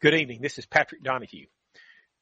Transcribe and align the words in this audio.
Good 0.00 0.14
evening. 0.14 0.40
This 0.40 0.58
is 0.60 0.66
Patrick 0.66 1.02
Donahue. 1.02 1.46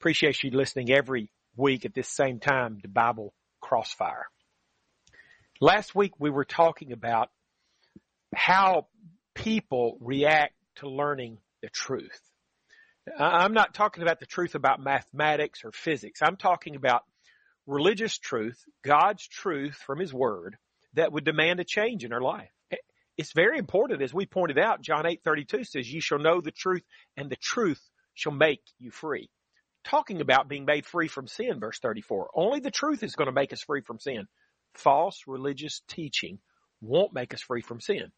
Appreciate 0.00 0.42
you 0.42 0.50
listening 0.50 0.90
every 0.90 1.30
week 1.56 1.84
at 1.84 1.92
this 1.92 2.08
same 2.08 2.40
time 2.40 2.80
to 2.80 2.88
Bible 2.88 3.34
Crossfire. 3.60 4.29
Last 5.60 5.94
week 5.94 6.12
we 6.18 6.30
were 6.30 6.46
talking 6.46 6.92
about 6.92 7.28
how 8.34 8.86
people 9.34 9.98
react 10.00 10.54
to 10.76 10.88
learning 10.88 11.36
the 11.60 11.68
truth. 11.68 12.18
I'm 13.18 13.52
not 13.52 13.74
talking 13.74 14.03
about 14.03 14.21
the 14.21 14.27
truth 14.27 14.54
about 14.54 14.81
mathematics 14.81 15.61
or 15.63 15.71
physics. 15.71 16.23
I'm 16.23 16.39
talking 16.39 16.77
about 16.77 17.03
religious 17.67 18.17
truth, 18.17 18.59
God's 18.87 19.29
truth 19.29 19.75
from 19.75 19.99
His 19.99 20.15
Word 20.15 20.57
that 20.95 21.13
would 21.13 21.25
demand 21.25 21.61
a 21.61 21.65
change 21.65 22.07
in 22.07 22.15
our 22.15 22.23
life 22.23 22.55
it's 23.17 23.33
very 23.33 23.59
important, 23.59 24.03
as 24.03 24.12
we 24.12 24.27
pointed 24.27 24.59
out, 24.59 24.83
John 24.83 25.07
8, 25.07 25.23
32 25.25 25.65
says, 25.65 25.91
you 25.91 26.01
shall 26.01 26.19
know 26.19 26.41
the 26.41 26.51
truth 26.51 26.83
and 27.16 27.30
the 27.30 27.37
truth 27.37 27.80
shall 28.15 28.33
make 28.33 28.61
you 28.79 28.91
free. 28.91 29.30
Talking 29.84 30.20
about 30.20 30.48
being 30.48 30.65
made 30.65 30.84
free 30.84 31.09
from 31.09 31.27
sin, 31.27 31.61
verse 31.61 31.79
34. 31.79 32.30
Only 32.34 32.61
the 32.61 32.70
truth 32.70 33.02
is 33.02 33.15
going 33.15 33.27
to 33.27 33.33
make 33.33 33.52
us 33.52 33.62
free 33.62 33.83
from 33.83 34.01
sin. 34.01 34.27
False 34.75 35.23
religious 35.27 35.80
teaching 35.89 36.39
won't 36.80 37.15
make 37.15 37.33
us 37.33 37.41
free 37.41 37.62
from 37.62 37.80
sin. 37.80 38.12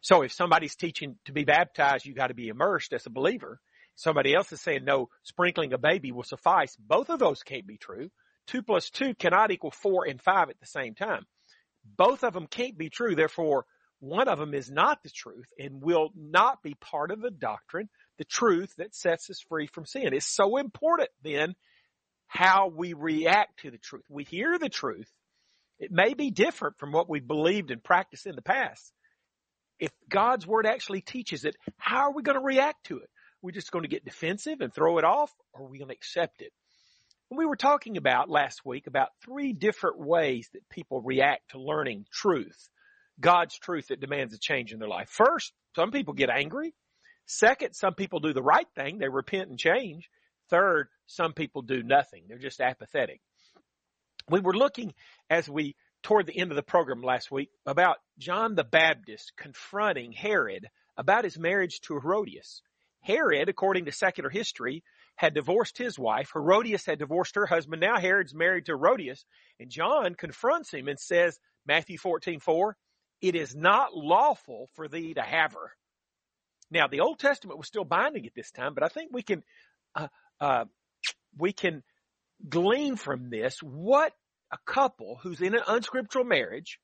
So 0.00 0.22
if 0.22 0.32
somebody's 0.32 0.76
teaching 0.76 1.16
to 1.24 1.32
be 1.32 1.44
baptized, 1.44 2.06
you 2.06 2.14
got 2.14 2.28
to 2.28 2.34
be 2.34 2.48
immersed 2.48 2.92
as 2.92 3.06
a 3.06 3.10
believer. 3.10 3.60
Somebody 3.96 4.34
else 4.34 4.52
is 4.52 4.60
saying 4.60 4.84
no, 4.84 5.08
sprinkling 5.24 5.72
a 5.72 5.78
baby 5.78 6.12
will 6.12 6.22
suffice. 6.22 6.74
Both 6.76 7.10
of 7.10 7.18
those 7.18 7.42
can't 7.42 7.66
be 7.66 7.76
true. 7.76 8.10
Two 8.46 8.62
plus 8.62 8.90
two 8.90 9.14
cannot 9.14 9.50
equal 9.50 9.70
four 9.70 10.06
and 10.06 10.20
five 10.20 10.48
at 10.48 10.58
the 10.60 10.66
same 10.66 10.94
time. 10.94 11.26
Both 11.96 12.24
of 12.24 12.32
them 12.32 12.46
can't 12.46 12.78
be 12.78 12.90
true. 12.90 13.14
Therefore, 13.14 13.64
one 14.00 14.28
of 14.28 14.38
them 14.38 14.54
is 14.54 14.70
not 14.70 15.02
the 15.02 15.10
truth 15.10 15.48
and 15.58 15.82
will 15.82 16.10
not 16.16 16.62
be 16.62 16.74
part 16.74 17.10
of 17.10 17.20
the 17.20 17.30
doctrine, 17.30 17.88
the 18.18 18.24
truth 18.24 18.74
that 18.78 18.94
sets 18.94 19.30
us 19.30 19.40
free 19.48 19.66
from 19.66 19.86
sin. 19.86 20.12
It's 20.12 20.26
so 20.26 20.56
important 20.56 21.10
then 21.22 21.54
how 22.26 22.68
we 22.68 22.92
react 22.92 23.60
to 23.60 23.70
the 23.70 23.78
truth. 23.78 24.04
We 24.08 24.24
hear 24.24 24.58
the 24.58 24.68
truth. 24.68 25.10
It 25.78 25.90
may 25.90 26.14
be 26.14 26.30
different 26.30 26.78
from 26.78 26.92
what 26.92 27.08
we 27.08 27.20
believed 27.20 27.70
and 27.70 27.82
practiced 27.82 28.26
in 28.26 28.36
the 28.36 28.42
past. 28.42 28.92
If 29.78 29.90
God's 30.08 30.46
word 30.46 30.66
actually 30.66 31.00
teaches 31.00 31.44
it, 31.44 31.56
how 31.78 32.08
are 32.08 32.12
we 32.12 32.22
going 32.22 32.38
to 32.38 32.44
react 32.44 32.84
to 32.86 32.98
it? 32.98 33.08
We're 33.42 33.50
just 33.52 33.72
going 33.72 33.84
to 33.84 33.88
get 33.88 34.04
defensive 34.04 34.60
and 34.60 34.72
throw 34.72 34.98
it 34.98 35.04
off 35.04 35.32
or 35.52 35.62
are 35.62 35.68
we 35.68 35.78
going 35.78 35.88
to 35.88 35.94
accept 35.94 36.42
it? 36.42 36.52
we 37.30 37.46
were 37.46 37.56
talking 37.56 37.96
about 37.96 38.28
last 38.28 38.66
week 38.66 38.86
about 38.86 39.10
three 39.24 39.52
different 39.52 39.98
ways 39.98 40.48
that 40.52 40.68
people 40.68 41.00
react 41.00 41.52
to 41.52 41.60
learning 41.60 42.04
truth. 42.12 42.68
God's 43.20 43.58
truth 43.58 43.88
that 43.88 44.00
demands 44.00 44.34
a 44.34 44.38
change 44.38 44.72
in 44.72 44.78
their 44.78 44.88
life. 44.88 45.08
First, 45.08 45.52
some 45.76 45.90
people 45.90 46.14
get 46.14 46.30
angry. 46.30 46.74
Second, 47.26 47.74
some 47.74 47.94
people 47.94 48.20
do 48.20 48.32
the 48.32 48.42
right 48.42 48.66
thing. 48.74 48.98
They 48.98 49.08
repent 49.08 49.50
and 49.50 49.58
change. 49.58 50.08
Third, 50.48 50.88
some 51.06 51.32
people 51.32 51.62
do 51.62 51.82
nothing. 51.82 52.24
They're 52.28 52.38
just 52.38 52.60
apathetic. 52.60 53.20
We 54.28 54.40
were 54.40 54.54
looking 54.54 54.94
as 55.28 55.48
we 55.48 55.76
toward 56.02 56.26
the 56.26 56.38
end 56.38 56.50
of 56.50 56.56
the 56.56 56.62
program 56.62 57.02
last 57.02 57.30
week 57.30 57.50
about 57.66 57.98
John 58.18 58.54
the 58.54 58.64
Baptist 58.64 59.32
confronting 59.36 60.12
Herod 60.12 60.68
about 60.96 61.24
his 61.24 61.38
marriage 61.38 61.80
to 61.82 61.94
Herodias. 61.94 62.62
Herod, 63.02 63.48
according 63.48 63.86
to 63.86 63.92
secular 63.92 64.28
history, 64.28 64.82
had 65.16 65.34
divorced 65.34 65.78
his 65.78 65.98
wife. 65.98 66.30
Herodias 66.34 66.84
had 66.84 66.98
divorced 66.98 67.34
her 67.34 67.46
husband. 67.46 67.80
Now 67.80 67.98
Herod's 67.98 68.34
married 68.34 68.66
to 68.66 68.72
Herodias. 68.72 69.24
And 69.58 69.70
John 69.70 70.14
confronts 70.14 70.72
him 70.72 70.88
and 70.88 70.98
says, 70.98 71.38
Matthew 71.66 71.98
14, 71.98 72.40
4, 72.40 72.76
it 73.20 73.34
is 73.34 73.54
not 73.54 73.96
lawful 73.96 74.68
for 74.74 74.88
thee 74.88 75.14
to 75.14 75.22
have 75.22 75.52
her. 75.52 75.72
Now, 76.70 76.86
the 76.86 77.00
Old 77.00 77.18
Testament 77.18 77.58
was 77.58 77.66
still 77.66 77.84
binding 77.84 78.26
at 78.26 78.34
this 78.34 78.50
time, 78.50 78.74
but 78.74 78.84
I 78.84 78.88
think 78.88 79.10
we 79.12 79.22
can, 79.22 79.42
uh, 79.94 80.08
uh, 80.40 80.64
we 81.36 81.52
can 81.52 81.82
glean 82.48 82.96
from 82.96 83.28
this 83.30 83.62
what 83.62 84.12
a 84.52 84.58
couple 84.66 85.18
who's 85.22 85.40
in 85.40 85.54
an 85.54 85.62
unscriptural 85.66 86.24
marriage 86.24 86.78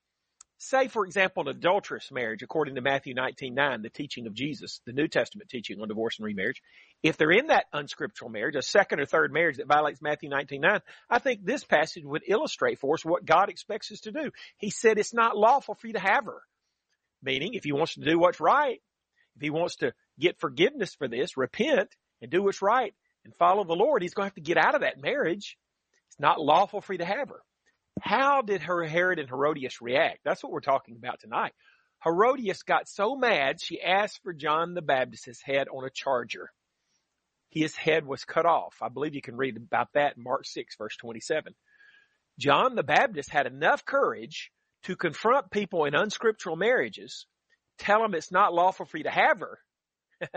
Say, 0.59 0.89
for 0.89 1.05
example, 1.05 1.43
an 1.43 1.49
adulterous 1.49 2.11
marriage, 2.11 2.43
according 2.43 2.77
to 2.77 2.81
Matthew 2.81 3.12
19, 3.12 3.55
9, 3.55 3.83
the 3.83 3.91
teaching 3.91 4.27
of 4.27 4.33
Jesus, 4.33 4.81
the 4.87 4.93
New 4.93 5.06
Testament 5.06 5.50
teaching 5.50 5.81
on 5.81 5.89
divorce 5.89 6.19
and 6.19 6.25
remarriage. 6.25 6.62
If 7.03 7.19
they're 7.19 7.31
in 7.31 7.49
that 7.49 7.67
unscriptural 7.75 8.31
marriage, 8.31 8.56
a 8.56 8.62
second 8.62 9.00
or 9.00 9.05
third 9.05 9.34
marriage 9.34 9.59
that 9.59 9.66
violates 9.66 10.00
Matthew 10.00 10.31
19, 10.31 10.62
9, 10.62 10.81
I 11.11 11.19
think 11.19 11.45
this 11.45 11.62
passage 11.62 12.05
would 12.05 12.22
illustrate 12.27 12.78
for 12.78 12.95
us 12.95 13.05
what 13.05 13.27
God 13.27 13.50
expects 13.50 13.93
us 13.93 14.00
to 14.00 14.12
do. 14.12 14.31
He 14.56 14.71
said 14.71 14.99
it's 14.99 15.12
not 15.12 15.37
lawful 15.37 15.75
for 15.75 15.89
you 15.89 15.93
to 15.93 16.00
have 16.00 16.25
her. 16.25 16.41
Meaning, 17.22 17.53
if 17.53 17.65
he 17.65 17.72
wants 17.72 17.95
to 17.95 18.00
do 18.00 18.19
what's 18.19 18.41
right, 18.41 18.81
if 19.37 19.43
he 19.43 19.50
wants 19.50 19.77
to 19.77 19.93
get 20.19 20.41
forgiveness 20.41 20.95
for 20.95 21.06
this, 21.06 21.37
repent 21.37 21.91
and 22.22 22.31
do 22.31 22.43
what's 22.43 22.62
right 22.62 22.95
and 23.25 23.34
follow 23.34 23.65
the 23.65 23.75
Lord, 23.75 24.00
he's 24.00 24.15
going 24.15 24.25
to 24.25 24.28
have 24.28 24.34
to 24.34 24.41
get 24.41 24.56
out 24.56 24.75
of 24.75 24.81
that 24.81 25.03
marriage. 25.03 25.59
It's 26.09 26.21
not 26.21 26.41
lawful 26.41 26.81
for 26.81 26.95
you 26.95 27.00
to 27.00 27.05
have 27.05 27.28
her. 27.28 27.43
How 28.01 28.43
did 28.43 28.62
her 28.62 28.84
Herod 28.84 29.19
and 29.19 29.29
Herodias 29.29 29.81
react? 29.81 30.21
That's 30.25 30.43
what 30.43 30.53
we're 30.53 30.61
talking 30.61 30.97
about 30.97 31.21
tonight. 31.21 31.53
Herodias 32.05 32.62
got 32.62 32.89
so 32.89 33.17
mad 33.17 33.61
she 33.61 33.81
asked 33.81 34.21
for 34.23 34.33
John 34.33 34.75
the 34.75 34.83
Baptist's 34.83 35.43
head 35.43 35.69
on 35.69 35.84
a 35.84 35.91
charger. 35.91 36.51
His 37.51 37.75
head 37.75 38.07
was 38.07 38.25
cut 38.25 38.45
off. 38.45 38.77
I 38.83 38.89
believe 38.89 39.15
you 39.15 39.23
can 39.23 39.37
read 39.37 39.57
about 39.57 39.89
that 39.95 40.17
in 40.17 40.23
Mark 40.23 40.45
6 40.45 40.77
verse 40.77 40.97
27. 40.97 41.55
John 42.39 42.75
the 42.75 42.83
Baptist 42.83 43.31
had 43.31 43.47
enough 43.47 43.84
courage 43.84 44.53
to 44.84 44.95
confront 44.95 45.51
people 45.51 45.84
in 45.84 45.95
unscriptural 45.95 46.55
marriages, 46.55 47.27
tell 47.78 48.03
them 48.03 48.15
it's 48.15 48.31
not 48.31 48.55
lawful 48.55 48.87
for 48.87 48.99
you 48.99 49.05
to 49.05 49.11
have 49.11 49.41
her, 49.41 49.59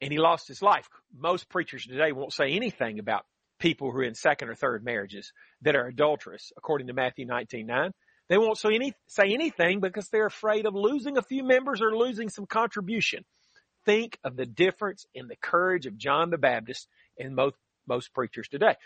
and 0.00 0.12
he 0.12 0.18
lost 0.18 0.48
his 0.48 0.62
life. 0.62 0.88
Most 1.14 1.48
preachers 1.48 1.84
today 1.84 2.12
won't 2.12 2.32
say 2.32 2.52
anything 2.52 2.98
about 2.98 3.26
people 3.60 3.92
who 3.92 3.98
are 3.98 4.04
in 4.04 4.14
second 4.14 4.48
or 4.48 4.54
third 4.56 4.84
marriages 4.84 5.32
that 5.62 5.76
are 5.76 5.86
adulterous, 5.86 6.50
according 6.56 6.88
to 6.88 6.92
Matthew 6.92 7.26
19, 7.26 7.66
9. 7.66 7.90
They 8.28 8.38
won't 8.38 8.58
say, 8.58 8.74
any, 8.74 8.94
say 9.06 9.32
anything 9.32 9.80
because 9.80 10.08
they're 10.08 10.26
afraid 10.26 10.66
of 10.66 10.74
losing 10.74 11.18
a 11.18 11.22
few 11.22 11.44
members 11.44 11.80
or 11.82 11.96
losing 11.96 12.28
some 12.28 12.46
contribution. 12.46 13.24
Think 13.84 14.18
of 14.24 14.36
the 14.36 14.46
difference 14.46 15.06
in 15.14 15.28
the 15.28 15.36
courage 15.36 15.86
of 15.86 15.96
John 15.96 16.30
the 16.30 16.38
Baptist 16.38 16.88
and 17.18 17.34
most, 17.34 17.56
most 17.86 18.12
preachers 18.14 18.48
today. 18.48 18.76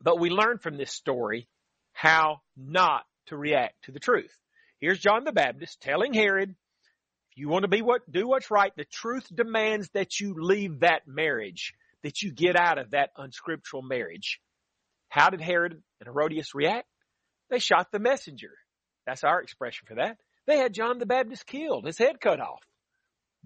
But 0.00 0.18
we 0.18 0.30
learn 0.30 0.58
from 0.58 0.76
this 0.76 0.92
story 0.92 1.48
how 1.92 2.40
not 2.56 3.02
to 3.26 3.36
react 3.36 3.84
to 3.84 3.92
the 3.92 4.00
truth. 4.00 4.32
Here's 4.80 4.98
John 4.98 5.24
the 5.24 5.32
Baptist 5.32 5.80
telling 5.80 6.12
Herod, 6.12 6.50
if 6.50 7.36
you 7.36 7.48
want 7.48 7.62
to 7.62 7.68
be 7.68 7.82
what, 7.82 8.10
do 8.10 8.26
what's 8.26 8.50
right, 8.50 8.72
the 8.76 8.84
truth 8.84 9.26
demands 9.32 9.88
that 9.94 10.20
you 10.20 10.34
leave 10.36 10.80
that 10.80 11.06
marriage 11.06 11.74
that 12.02 12.22
you 12.22 12.32
get 12.32 12.56
out 12.56 12.78
of 12.78 12.90
that 12.90 13.10
unscriptural 13.16 13.82
marriage. 13.82 14.40
How 15.08 15.30
did 15.30 15.40
Herod 15.40 15.72
and 15.72 16.06
Herodias 16.06 16.54
react? 16.54 16.88
They 17.50 17.58
shot 17.58 17.88
the 17.92 17.98
messenger. 17.98 18.52
That's 19.06 19.24
our 19.24 19.40
expression 19.42 19.86
for 19.86 19.96
that. 19.96 20.16
They 20.46 20.58
had 20.58 20.74
John 20.74 20.98
the 20.98 21.06
Baptist 21.06 21.46
killed, 21.46 21.86
his 21.86 21.98
head 21.98 22.20
cut 22.20 22.40
off. 22.40 22.62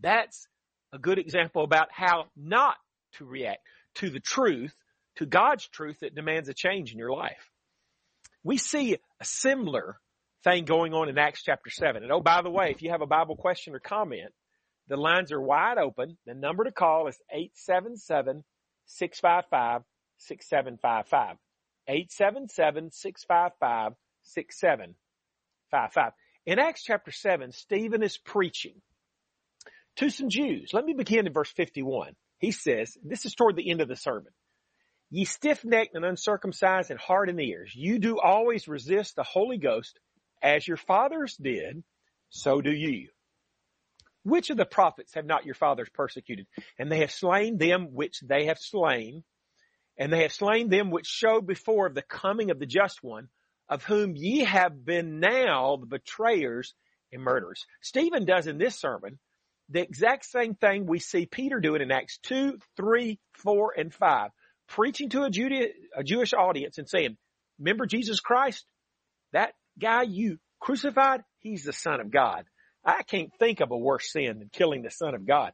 That's 0.01 0.47
a 0.93 0.99
good 0.99 1.19
example 1.19 1.65
about 1.65 1.89
how 1.91 2.27
not 2.37 2.77
to 3.15 3.25
react 3.25 3.61
to 3.97 4.11
the 4.11 4.21
truth, 4.21 4.75
to 5.17 5.27
God's 5.27 5.67
truth 5.69 6.01
that 6.01 6.15
demands 6.15 6.49
a 6.49 6.55
change 6.55 6.93
in 6.93 6.99
your 6.99 7.13
life. 7.13 7.51
We 8.45 8.59
see 8.59 8.95
a 8.95 9.25
similar 9.25 9.99
thing 10.45 10.65
going 10.65 10.95
on 10.95 11.09
in 11.09 11.19
Acts 11.19 11.43
chapter 11.43 11.71
7. 11.71 12.03
And 12.03 12.13
oh, 12.13 12.21
by 12.21 12.43
the 12.43 12.51
way, 12.51 12.71
if 12.71 12.83
you 12.83 12.91
have 12.91 13.03
a 13.03 13.07
Bible 13.07 13.37
question 13.37 13.75
or 13.75 13.81
comment, 13.81 14.33
the 14.89 14.97
lines 14.97 15.33
are 15.33 15.41
wide 15.41 15.79
open. 15.79 16.17
The 16.27 16.35
number 16.35 16.65
to 16.65 16.73
call 16.73 17.09
is 17.09 17.19
877 17.31 18.45
655 18.87 19.83
6755. 20.19 21.37
877 21.89 22.91
655 22.91 23.93
6755. 24.23 26.13
In 26.47 26.59
Acts 26.59 26.85
chapter 26.85 27.11
7, 27.11 27.53
Stephen 27.53 28.03
is 28.03 28.19
preaching 28.19 28.81
to 29.97 30.11
some 30.11 30.29
Jews. 30.29 30.71
Let 30.73 30.85
me 30.85 30.95
begin 30.95 31.27
in 31.27 31.33
verse 31.33 31.51
51. 31.51 32.15
He 32.39 32.53
says, 32.53 32.97
this 33.03 33.25
is 33.25 33.35
toward 33.35 33.57
the 33.57 33.71
end 33.71 33.81
of 33.81 33.89
the 33.89 33.97
sermon. 33.97 34.33
Ye 35.11 35.25
stiff-necked 35.25 35.95
and 35.95 36.05
uncircumcised 36.05 36.91
in 36.91 37.37
the 37.37 37.49
ears, 37.49 37.73
you 37.75 37.99
do 37.99 38.19
always 38.19 38.69
resist 38.69 39.17
the 39.17 39.23
Holy 39.23 39.57
Ghost 39.57 39.99
as 40.43 40.67
your 40.67 40.77
fathers 40.77 41.37
did, 41.37 41.83
so 42.29 42.61
do 42.61 42.73
you. 42.73 43.09
Which 44.27 44.51
of 44.51 44.57
the 44.57 44.67
prophets 44.67 45.15
have 45.15 45.25
not 45.25 45.47
your 45.47 45.55
fathers 45.55 45.89
persecuted? 45.95 46.49
And 46.81 46.91
they 46.91 46.99
have 46.99 47.13
slain 47.13 47.59
them 47.59 47.95
which 47.95 48.19
they 48.21 48.47
have 48.47 48.59
slain, 48.59 49.23
and 49.97 50.13
they 50.13 50.23
have 50.23 50.33
slain 50.33 50.69
them 50.69 50.91
which 50.91 51.07
showed 51.07 51.47
before 51.47 51.87
of 51.87 51.95
the 51.95 52.03
coming 52.03 52.51
of 52.51 52.59
the 52.59 52.67
just 52.67 53.05
one, 53.05 53.29
of 53.69 53.85
whom 53.85 54.17
ye 54.17 54.41
have 54.41 54.85
been 54.85 55.21
now 55.21 55.77
the 55.77 55.87
betrayers 55.87 56.75
and 57.13 57.23
murderers. 57.23 57.67
Stephen 57.81 58.25
does 58.25 58.49
in 58.49 58.59
this 58.59 58.75
sermon 58.75 59.21
the 59.69 59.81
exact 59.81 60.25
same 60.25 60.57
thing 60.57 60.87
we 60.87 60.99
see 60.99 61.27
Peter 61.27 61.61
doing 61.61 61.81
in 61.81 61.93
Acts 61.93 62.19
2, 62.25 62.59
3, 62.77 63.21
4, 63.35 63.75
and 63.79 63.95
5. 63.95 64.31
Preaching 64.67 65.09
to 65.11 65.23
a, 65.23 65.31
Judea, 65.31 65.69
a 65.97 66.03
Jewish 66.03 66.35
audience 66.35 66.79
and 66.79 66.89
saying, 66.89 67.17
remember 67.61 67.87
Jesus 67.87 68.19
Christ? 68.19 68.67
That 69.33 69.53
guy 69.81 70.03
you 70.03 70.39
crucified, 70.59 71.21
he's 71.39 71.63
the 71.63 71.73
son 71.73 72.01
of 72.01 72.11
God. 72.11 72.45
I 72.87 73.03
can't 73.03 73.33
think 73.39 73.61
of 73.61 73.73
a 73.73 73.77
worse 73.77 74.13
sin 74.13 74.39
than 74.39 74.49
killing 74.53 74.83
the 74.83 74.91
son 74.91 75.15
of 75.15 75.27
God. 75.27 75.53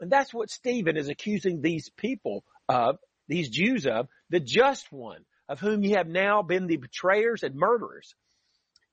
And 0.00 0.10
that's 0.10 0.34
what 0.34 0.50
Stephen 0.50 0.96
is 0.96 1.08
accusing 1.08 1.60
these 1.60 1.88
people 1.90 2.44
of, 2.68 2.98
these 3.28 3.48
Jews 3.48 3.86
of, 3.86 4.08
the 4.30 4.40
just 4.40 4.90
one, 4.90 5.24
of 5.48 5.60
whom 5.60 5.84
ye 5.84 5.92
have 5.92 6.08
now 6.08 6.42
been 6.42 6.66
the 6.66 6.76
betrayers 6.76 7.44
and 7.44 7.54
murderers. 7.54 8.14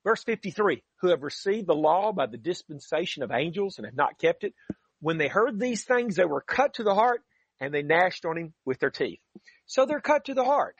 Verse 0.03 0.23
53, 0.23 0.83
who 1.01 1.09
have 1.09 1.23
received 1.23 1.67
the 1.67 1.73
law 1.73 2.11
by 2.13 2.27
the 2.27 2.37
dispensation 2.37 3.23
of 3.23 3.31
angels 3.31 3.77
and 3.77 3.85
have 3.85 3.95
not 3.95 4.19
kept 4.19 4.43
it. 4.43 4.53
When 5.01 5.17
they 5.17 5.27
heard 5.27 5.59
these 5.59 5.83
things, 5.83 6.15
they 6.15 6.25
were 6.25 6.41
cut 6.41 6.75
to 6.75 6.83
the 6.83 6.93
heart 6.93 7.21
and 7.59 7.73
they 7.73 7.81
gnashed 7.81 8.25
on 8.25 8.37
him 8.37 8.53
with 8.65 8.79
their 8.79 8.91
teeth. 8.91 9.19
So 9.65 9.85
they're 9.85 9.99
cut 9.99 10.25
to 10.25 10.33
the 10.33 10.43
heart. 10.43 10.75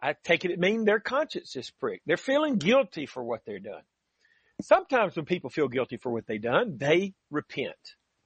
I 0.00 0.14
take 0.22 0.44
it 0.44 0.52
it 0.52 0.60
mean 0.60 0.84
their 0.84 1.00
conscience 1.00 1.56
is 1.56 1.70
pricked. 1.70 2.06
They're 2.06 2.16
feeling 2.16 2.56
guilty 2.56 3.06
for 3.06 3.22
what 3.22 3.42
they're 3.44 3.58
done. 3.58 3.82
Sometimes 4.60 5.14
when 5.14 5.24
people 5.24 5.50
feel 5.50 5.68
guilty 5.68 5.96
for 5.96 6.10
what 6.10 6.26
they've 6.26 6.42
done, 6.42 6.78
they 6.78 7.14
repent, 7.30 7.76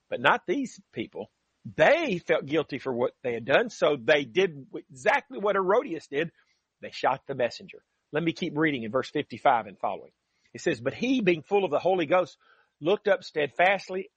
but 0.09 0.21
not 0.21 0.43
these 0.47 0.81
people. 0.93 1.31
They 1.77 2.19
felt 2.27 2.47
guilty 2.47 2.79
for 2.79 2.93
what 2.93 3.13
they 3.23 3.35
had 3.35 3.45
done, 3.45 3.71
so 3.71 3.97
they 4.03 4.25
did 4.25 4.67
exactly 4.91 5.39
what 5.39 5.57
Herodias 5.57 6.07
did. 6.09 6.33
They 6.81 6.91
shot 6.91 7.21
the 7.27 7.35
messenger. 7.35 7.83
Let 8.13 8.23
me 8.23 8.33
keep 8.33 8.57
reading 8.57 8.83
in 8.83 8.91
verse 8.91 9.11
55 9.11 9.67
and 9.67 9.79
following. 9.79 10.11
It 10.55 10.61
says, 10.61 10.81
But 10.81 10.95
he, 10.95 11.21
being 11.21 11.43
full 11.43 11.65
of 11.65 11.71
the 11.71 11.79
Holy 11.79 12.07
Ghost, 12.07 12.37
looked 12.81 13.09
up 13.09 13.23
steadfastly 13.25 14.11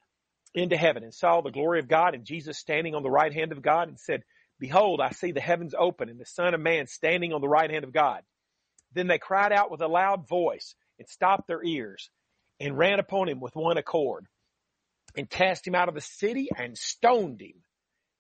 into 0.54 0.78
heaven 0.78 1.04
and 1.04 1.14
saw 1.14 1.42
the 1.42 1.52
glory 1.52 1.80
of 1.80 1.88
God 1.88 2.16
and 2.16 2.26
Jesus 2.26 2.58
standing 2.58 2.96
on 2.96 3.04
the 3.04 3.12
right 3.12 3.34
hand 3.34 3.52
of 3.52 3.62
God 3.62 3.90
and 3.90 4.00
said, 4.00 4.24
Behold, 4.60 5.02
I 5.02 5.12
see 5.12 5.34
the 5.34 5.42
heavens 5.42 5.76
open 5.78 6.10
and 6.10 6.20
the 6.20 6.26
Son 6.26 6.54
of 6.54 6.62
Man 6.62 6.88
standing 6.88 7.34
on 7.34 7.42
the 7.42 7.48
right 7.48 7.70
hand 7.70 7.84
of 7.84 7.92
God. 7.92 8.22
Then 8.94 9.08
they 9.08 9.18
cried 9.18 9.52
out 9.52 9.70
with 9.70 9.82
a 9.82 9.88
loud 9.88 10.28
voice 10.28 10.76
and 11.00 11.08
stopped 11.08 11.48
their 11.48 11.64
ears 11.64 12.10
and 12.60 12.78
ran 12.78 13.00
upon 13.00 13.28
him 13.28 13.40
with 13.40 13.56
one 13.56 13.78
accord 13.78 14.26
and 15.16 15.30
cast 15.30 15.68
him 15.68 15.76
out 15.76 15.90
of 15.90 15.96
the 15.96 16.02
city 16.02 16.50
and 16.56 16.78
stoned 16.78 17.42
him. 17.42 17.64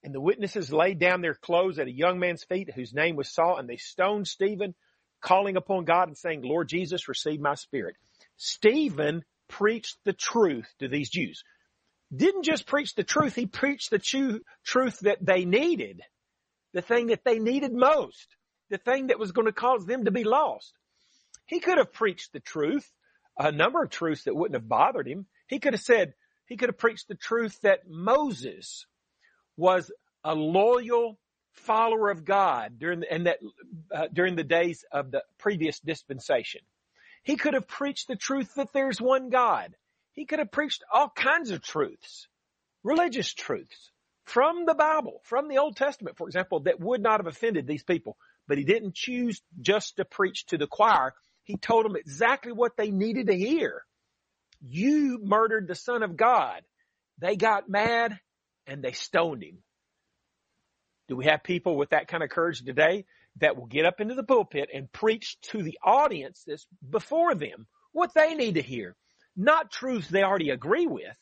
And 0.03 0.13
the 0.13 0.21
witnesses 0.21 0.71
laid 0.71 0.99
down 0.99 1.21
their 1.21 1.33
clothes 1.33 1.79
at 1.79 1.87
a 1.87 1.91
young 1.91 2.19
man's 2.19 2.43
feet 2.43 2.69
whose 2.73 2.93
name 2.93 3.15
was 3.15 3.33
Saul 3.33 3.57
and 3.57 3.67
they 3.67 3.77
stoned 3.77 4.27
Stephen 4.27 4.75
calling 5.21 5.57
upon 5.57 5.85
God 5.85 6.07
and 6.07 6.17
saying, 6.17 6.41
Lord 6.43 6.69
Jesus, 6.69 7.07
receive 7.07 7.39
my 7.39 7.55
spirit. 7.55 7.95
Stephen 8.37 9.23
preached 9.47 9.97
the 10.05 10.13
truth 10.13 10.71
to 10.79 10.87
these 10.87 11.09
Jews. 11.09 11.43
Didn't 12.15 12.43
just 12.43 12.67
preach 12.67 12.93
the 12.93 13.03
truth, 13.03 13.35
he 13.35 13.47
preached 13.47 13.89
the 13.89 13.99
true 13.99 14.41
truth 14.63 14.99
that 15.01 15.25
they 15.25 15.45
needed 15.45 16.01
the 16.75 16.81
thing 16.81 17.07
that 17.07 17.23
they 17.23 17.39
needed 17.39 17.73
most, 17.73 18.27
the 18.69 18.77
thing 18.77 19.07
that 19.07 19.17
was 19.17 19.31
going 19.31 19.47
to 19.47 19.53
cause 19.53 19.85
them 19.85 20.05
to 20.05 20.11
be 20.11 20.25
lost. 20.25 20.73
He 21.45 21.59
could 21.59 21.77
have 21.77 21.93
preached 21.93 22.33
the 22.33 22.39
truth, 22.39 22.89
a 23.37 23.51
number 23.51 23.83
of 23.83 23.89
truths 23.89 24.23
that 24.23 24.35
wouldn't 24.35 24.59
have 24.59 24.69
bothered 24.69 25.07
him. 25.07 25.27
He 25.47 25.59
could 25.59 25.73
have 25.73 25.81
said, 25.81 26.13
he 26.47 26.57
could 26.57 26.69
have 26.69 26.77
preached 26.77 27.07
the 27.07 27.15
truth 27.15 27.59
that 27.61 27.87
Moses 27.87 28.85
was 29.57 29.91
a 30.23 30.35
loyal 30.35 31.19
follower 31.53 32.09
of 32.09 32.25
God 32.25 32.79
during 32.79 32.99
the, 32.99 33.11
and 33.11 33.27
that 33.27 33.39
uh, 33.93 34.07
during 34.11 34.35
the 34.35 34.43
days 34.43 34.83
of 34.91 35.11
the 35.11 35.23
previous 35.37 35.79
dispensation. 35.79 36.61
He 37.23 37.37
could 37.37 37.53
have 37.53 37.67
preached 37.67 38.07
the 38.07 38.15
truth 38.15 38.53
that 38.55 38.73
there's 38.73 39.01
one 39.01 39.29
God. 39.29 39.75
He 40.13 40.25
could 40.25 40.39
have 40.39 40.51
preached 40.51 40.83
all 40.93 41.09
kinds 41.09 41.51
of 41.51 41.61
truths, 41.61 42.27
religious 42.83 43.33
truths 43.33 43.91
from 44.25 44.65
the 44.65 44.75
Bible, 44.75 45.21
from 45.23 45.47
the 45.47 45.57
Old 45.57 45.75
Testament, 45.75 46.17
for 46.17 46.27
example, 46.27 46.61
that 46.61 46.79
would 46.79 47.01
not 47.01 47.19
have 47.19 47.27
offended 47.27 47.67
these 47.67 47.83
people. 47.83 48.17
But 48.47 48.57
he 48.57 48.63
didn't 48.63 48.95
choose 48.95 49.41
just 49.59 49.97
to 49.97 50.05
preach 50.05 50.45
to 50.47 50.57
the 50.57 50.67
choir. 50.67 51.13
He 51.45 51.57
told 51.57 51.85
them 51.85 51.95
exactly 51.95 52.51
what 52.51 52.75
they 52.75 52.91
needed 52.91 53.27
to 53.27 53.37
hear. 53.37 53.83
You 54.61 55.19
murdered 55.23 55.67
the 55.67 55.75
son 55.75 56.03
of 56.03 56.17
God. 56.17 56.61
They 57.19 57.35
got 57.35 57.69
mad 57.69 58.19
and 58.67 58.83
they 58.83 58.91
stoned 58.91 59.43
him. 59.43 59.59
Do 61.07 61.15
we 61.15 61.25
have 61.25 61.43
people 61.43 61.77
with 61.77 61.91
that 61.91 62.07
kind 62.07 62.23
of 62.23 62.29
courage 62.29 62.63
today 62.63 63.05
that 63.39 63.55
will 63.55 63.67
get 63.67 63.85
up 63.85 64.01
into 64.01 64.15
the 64.15 64.23
pulpit 64.23 64.69
and 64.73 64.91
preach 64.91 65.39
to 65.51 65.61
the 65.61 65.77
audience 65.83 66.43
that's 66.47 66.65
before 66.87 67.35
them 67.35 67.67
what 67.91 68.13
they 68.15 68.33
need 68.33 68.55
to 68.55 68.61
hear? 68.61 68.95
Not 69.37 69.71
truths 69.71 70.09
they 70.09 70.23
already 70.23 70.49
agree 70.49 70.87
with, 70.87 71.15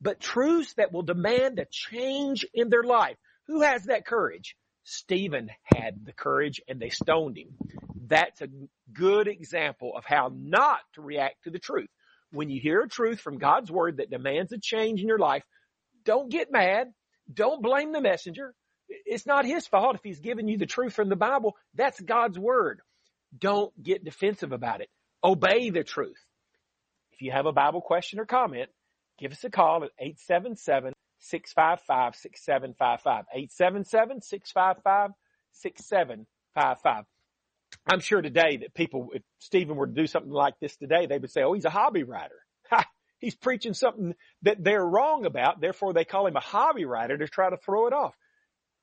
but 0.00 0.20
truths 0.20 0.74
that 0.74 0.92
will 0.92 1.02
demand 1.02 1.58
a 1.58 1.66
change 1.70 2.44
in 2.52 2.68
their 2.68 2.82
life. 2.82 3.16
Who 3.46 3.62
has 3.62 3.84
that 3.84 4.06
courage? 4.06 4.56
Stephen 4.84 5.50
had 5.64 6.04
the 6.04 6.12
courage 6.12 6.60
and 6.68 6.80
they 6.80 6.90
stoned 6.90 7.38
him. 7.38 7.56
That's 8.10 8.42
a 8.42 8.48
good 8.92 9.28
example 9.28 9.92
of 9.96 10.04
how 10.04 10.30
not 10.34 10.80
to 10.94 11.00
react 11.00 11.44
to 11.44 11.50
the 11.50 11.60
truth. 11.60 11.88
When 12.32 12.50
you 12.50 12.60
hear 12.60 12.82
a 12.82 12.88
truth 12.88 13.20
from 13.20 13.38
God's 13.38 13.70
word 13.70 13.96
that 13.96 14.10
demands 14.10 14.52
a 14.52 14.58
change 14.60 15.00
in 15.00 15.08
your 15.08 15.18
life, 15.18 15.44
don't 16.04 16.30
get 16.30 16.52
mad. 16.52 16.88
Don't 17.32 17.62
blame 17.62 17.92
the 17.92 18.00
messenger. 18.00 18.52
It's 18.88 19.26
not 19.26 19.46
his 19.46 19.66
fault 19.66 19.94
if 19.94 20.02
he's 20.02 20.18
giving 20.18 20.48
you 20.48 20.58
the 20.58 20.66
truth 20.66 20.92
from 20.92 21.08
the 21.08 21.16
Bible. 21.16 21.56
That's 21.74 22.00
God's 22.00 22.38
word. 22.38 22.80
Don't 23.38 23.72
get 23.80 24.04
defensive 24.04 24.52
about 24.52 24.80
it. 24.80 24.88
Obey 25.22 25.70
the 25.70 25.84
truth. 25.84 26.18
If 27.12 27.22
you 27.22 27.30
have 27.30 27.46
a 27.46 27.52
Bible 27.52 27.80
question 27.80 28.18
or 28.18 28.26
comment, 28.26 28.70
give 29.18 29.30
us 29.30 29.44
a 29.44 29.50
call 29.50 29.84
at 29.84 29.90
877 30.00 30.94
655 31.20 32.16
6755. 32.16 33.24
877 33.32 34.22
655 34.22 35.10
6755. 35.52 37.04
I'm 37.86 38.00
sure 38.00 38.22
today 38.22 38.58
that 38.58 38.74
people, 38.74 39.08
if 39.14 39.22
Stephen 39.38 39.76
were 39.76 39.86
to 39.86 39.92
do 39.92 40.06
something 40.06 40.32
like 40.32 40.54
this 40.60 40.76
today, 40.76 41.06
they 41.06 41.18
would 41.18 41.30
say, 41.30 41.42
oh, 41.42 41.54
he's 41.54 41.64
a 41.64 41.70
hobby 41.70 42.02
rider. 42.02 42.34
Ha, 42.70 42.84
he's 43.18 43.34
preaching 43.34 43.74
something 43.74 44.14
that 44.42 44.62
they're 44.62 44.84
wrong 44.84 45.26
about. 45.26 45.60
Therefore, 45.60 45.92
they 45.92 46.04
call 46.04 46.28
him 46.28 46.36
a 46.36 46.40
hobby 46.40 46.84
rider 46.84 47.18
to 47.18 47.26
try 47.26 47.50
to 47.50 47.56
throw 47.56 47.88
it 47.88 47.92
off. 47.92 48.14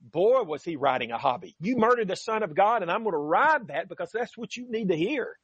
Boy, 0.02 0.44
was 0.44 0.62
he 0.62 0.76
riding 0.76 1.12
a 1.12 1.18
hobby. 1.18 1.56
You 1.62 1.78
murdered 1.78 2.10
the 2.10 2.18
son 2.18 2.44
of 2.44 2.54
God 2.54 2.82
and 2.82 2.92
I'm 2.92 3.04
going 3.04 3.14
to 3.14 3.18
ride 3.18 3.68
that 3.68 3.88
because 3.88 4.12
that's 4.12 4.38
what 4.38 4.58
you 4.58 4.70
need 4.70 4.90
to 4.90 4.98
hear. 4.98 5.38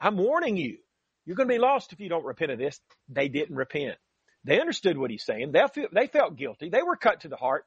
I'm 0.00 0.16
warning 0.16 0.56
you. 0.56 0.78
You're 1.26 1.36
going 1.36 1.48
to 1.48 1.54
be 1.54 1.58
lost 1.58 1.92
if 1.92 2.00
you 2.00 2.08
don't 2.08 2.24
repent 2.24 2.52
of 2.52 2.58
this. 2.58 2.78
They 3.08 3.28
didn't 3.28 3.56
repent. 3.56 3.96
They 4.44 4.60
understood 4.60 4.98
what 4.98 5.10
he's 5.10 5.24
saying. 5.24 5.52
They, 5.52 6.06
felt 6.06 6.36
guilty. 6.36 6.68
They 6.68 6.82
were 6.82 6.96
cut 6.96 7.22
to 7.22 7.28
the 7.28 7.36
heart, 7.36 7.64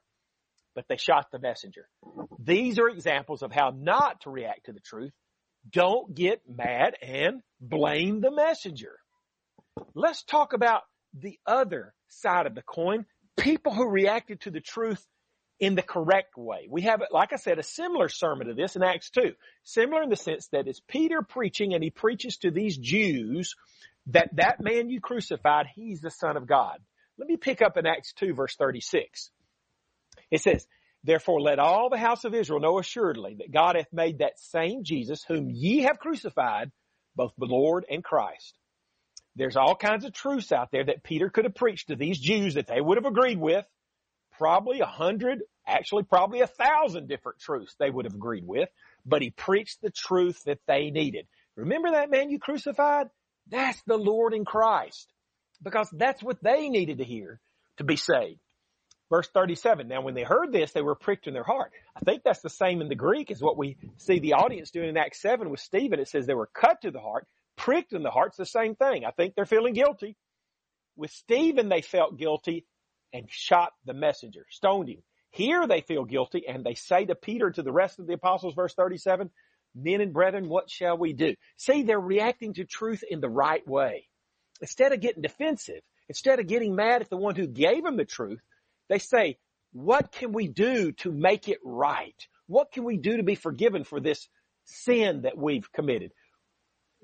but 0.74 0.86
they 0.88 0.96
shot 0.96 1.26
the 1.30 1.38
messenger. 1.38 1.88
These 2.38 2.78
are 2.78 2.88
examples 2.88 3.42
of 3.42 3.52
how 3.52 3.72
not 3.76 4.22
to 4.22 4.30
react 4.30 4.66
to 4.66 4.72
the 4.72 4.80
truth. 4.80 5.12
Don't 5.70 6.14
get 6.14 6.42
mad 6.48 6.94
and 7.02 7.42
blame 7.60 8.20
the 8.20 8.30
messenger. 8.30 8.98
Let's 9.94 10.22
talk 10.22 10.52
about 10.52 10.82
the 11.14 11.38
other 11.46 11.94
side 12.08 12.46
of 12.46 12.54
the 12.54 12.62
coin. 12.62 13.06
People 13.38 13.74
who 13.74 13.88
reacted 13.88 14.40
to 14.42 14.50
the 14.50 14.60
truth 14.60 15.04
in 15.60 15.74
the 15.74 15.82
correct 15.82 16.36
way. 16.36 16.68
We 16.70 16.82
have, 16.82 17.02
like 17.10 17.32
I 17.32 17.36
said, 17.36 17.58
a 17.58 17.64
similar 17.64 18.08
sermon 18.08 18.46
to 18.46 18.54
this 18.54 18.76
in 18.76 18.82
Acts 18.82 19.10
2. 19.10 19.32
Similar 19.64 20.02
in 20.02 20.10
the 20.10 20.16
sense 20.16 20.48
that 20.52 20.68
it's 20.68 20.80
Peter 20.88 21.22
preaching 21.22 21.74
and 21.74 21.82
he 21.82 21.90
preaches 21.90 22.36
to 22.38 22.50
these 22.50 22.76
Jews 22.76 23.54
that 24.06 24.30
that 24.36 24.60
man 24.60 24.88
you 24.88 25.00
crucified, 25.00 25.66
he's 25.74 26.00
the 26.00 26.10
son 26.10 26.36
of 26.36 26.46
God. 26.46 26.78
Let 27.18 27.28
me 27.28 27.36
pick 27.36 27.60
up 27.60 27.76
in 27.76 27.86
Acts 27.86 28.12
2 28.14 28.34
verse 28.34 28.54
36. 28.56 29.30
It 30.30 30.42
says, 30.42 30.66
Therefore 31.04 31.40
let 31.40 31.58
all 31.58 31.90
the 31.90 31.98
house 31.98 32.24
of 32.24 32.34
Israel 32.34 32.60
know 32.60 32.78
assuredly 32.78 33.36
that 33.38 33.52
God 33.52 33.76
hath 33.76 33.92
made 33.92 34.18
that 34.18 34.38
same 34.38 34.82
Jesus 34.82 35.24
whom 35.26 35.48
ye 35.48 35.82
have 35.82 35.98
crucified, 35.98 36.70
both 37.14 37.32
the 37.38 37.46
Lord 37.46 37.84
and 37.88 38.02
Christ. 38.02 38.58
There's 39.36 39.56
all 39.56 39.76
kinds 39.76 40.04
of 40.04 40.12
truths 40.12 40.50
out 40.50 40.70
there 40.72 40.84
that 40.84 41.04
Peter 41.04 41.30
could 41.30 41.44
have 41.44 41.54
preached 41.54 41.88
to 41.88 41.96
these 41.96 42.18
Jews 42.18 42.54
that 42.54 42.66
they 42.66 42.80
would 42.80 42.96
have 42.98 43.06
agreed 43.06 43.38
with. 43.38 43.64
Probably 44.36 44.80
a 44.80 44.86
hundred, 44.86 45.42
actually 45.66 46.02
probably 46.02 46.40
a 46.40 46.46
thousand 46.46 47.08
different 47.08 47.38
truths 47.38 47.74
they 47.78 47.90
would 47.90 48.04
have 48.04 48.14
agreed 48.14 48.46
with, 48.46 48.68
but 49.06 49.22
he 49.22 49.30
preached 49.30 49.80
the 49.80 49.90
truth 49.90 50.42
that 50.46 50.58
they 50.66 50.90
needed. 50.90 51.26
Remember 51.56 51.92
that 51.92 52.10
man 52.10 52.30
you 52.30 52.38
crucified? 52.38 53.08
That's 53.48 53.80
the 53.86 53.96
Lord 53.96 54.34
in 54.34 54.44
Christ. 54.44 55.12
Because 55.62 55.88
that's 55.92 56.22
what 56.22 56.42
they 56.42 56.68
needed 56.68 56.98
to 56.98 57.04
hear 57.04 57.40
to 57.78 57.84
be 57.84 57.96
saved. 57.96 58.40
Verse 59.10 59.28
37. 59.32 59.88
Now 59.88 60.02
when 60.02 60.14
they 60.14 60.22
heard 60.22 60.52
this, 60.52 60.72
they 60.72 60.82
were 60.82 60.94
pricked 60.94 61.26
in 61.26 61.34
their 61.34 61.44
heart. 61.44 61.72
I 61.96 62.00
think 62.00 62.22
that's 62.22 62.42
the 62.42 62.50
same 62.50 62.80
in 62.80 62.88
the 62.88 62.94
Greek 62.94 63.30
as 63.30 63.40
what 63.40 63.56
we 63.56 63.76
see 63.96 64.18
the 64.18 64.34
audience 64.34 64.70
doing 64.70 64.88
in 64.88 64.96
Acts 64.96 65.20
7 65.22 65.48
with 65.48 65.60
Stephen. 65.60 65.98
It 65.98 66.08
says 66.08 66.26
they 66.26 66.34
were 66.34 66.50
cut 66.52 66.82
to 66.82 66.90
the 66.90 67.00
heart, 67.00 67.26
pricked 67.56 67.92
in 67.92 68.02
the 68.02 68.10
heart's 68.10 68.36
the 68.36 68.46
same 68.46 68.74
thing. 68.74 69.04
I 69.04 69.10
think 69.10 69.34
they're 69.34 69.46
feeling 69.46 69.74
guilty. 69.74 70.16
With 70.96 71.10
Stephen, 71.10 71.68
they 71.68 71.80
felt 71.80 72.18
guilty 72.18 72.66
and 73.12 73.26
shot 73.30 73.72
the 73.86 73.94
messenger, 73.94 74.44
stoned 74.50 74.88
him. 74.88 75.02
Here 75.30 75.66
they 75.66 75.80
feel 75.80 76.04
guilty 76.04 76.44
and 76.46 76.64
they 76.64 76.74
say 76.74 77.04
to 77.06 77.14
Peter, 77.14 77.50
to 77.50 77.62
the 77.62 77.72
rest 77.72 77.98
of 77.98 78.06
the 78.06 78.14
apostles, 78.14 78.54
verse 78.54 78.74
37, 78.74 79.30
men 79.74 80.00
and 80.00 80.12
brethren, 80.12 80.48
what 80.48 80.70
shall 80.70 80.98
we 80.98 81.12
do? 81.12 81.34
See, 81.56 81.82
they're 81.82 82.00
reacting 82.00 82.54
to 82.54 82.64
truth 82.64 83.04
in 83.08 83.20
the 83.20 83.28
right 83.28 83.66
way. 83.66 84.08
Instead 84.60 84.92
of 84.92 85.00
getting 85.00 85.22
defensive, 85.22 85.80
instead 86.08 86.40
of 86.40 86.46
getting 86.46 86.74
mad 86.74 87.02
at 87.02 87.10
the 87.10 87.16
one 87.16 87.36
who 87.36 87.46
gave 87.46 87.84
them 87.84 87.96
the 87.96 88.04
truth, 88.04 88.40
they 88.88 88.98
say, 88.98 89.38
what 89.72 90.12
can 90.12 90.32
we 90.32 90.48
do 90.48 90.92
to 90.92 91.12
make 91.12 91.48
it 91.48 91.58
right? 91.64 92.16
What 92.46 92.72
can 92.72 92.84
we 92.84 92.96
do 92.96 93.18
to 93.18 93.22
be 93.22 93.34
forgiven 93.34 93.84
for 93.84 94.00
this 94.00 94.28
sin 94.64 95.22
that 95.22 95.36
we've 95.36 95.70
committed? 95.72 96.12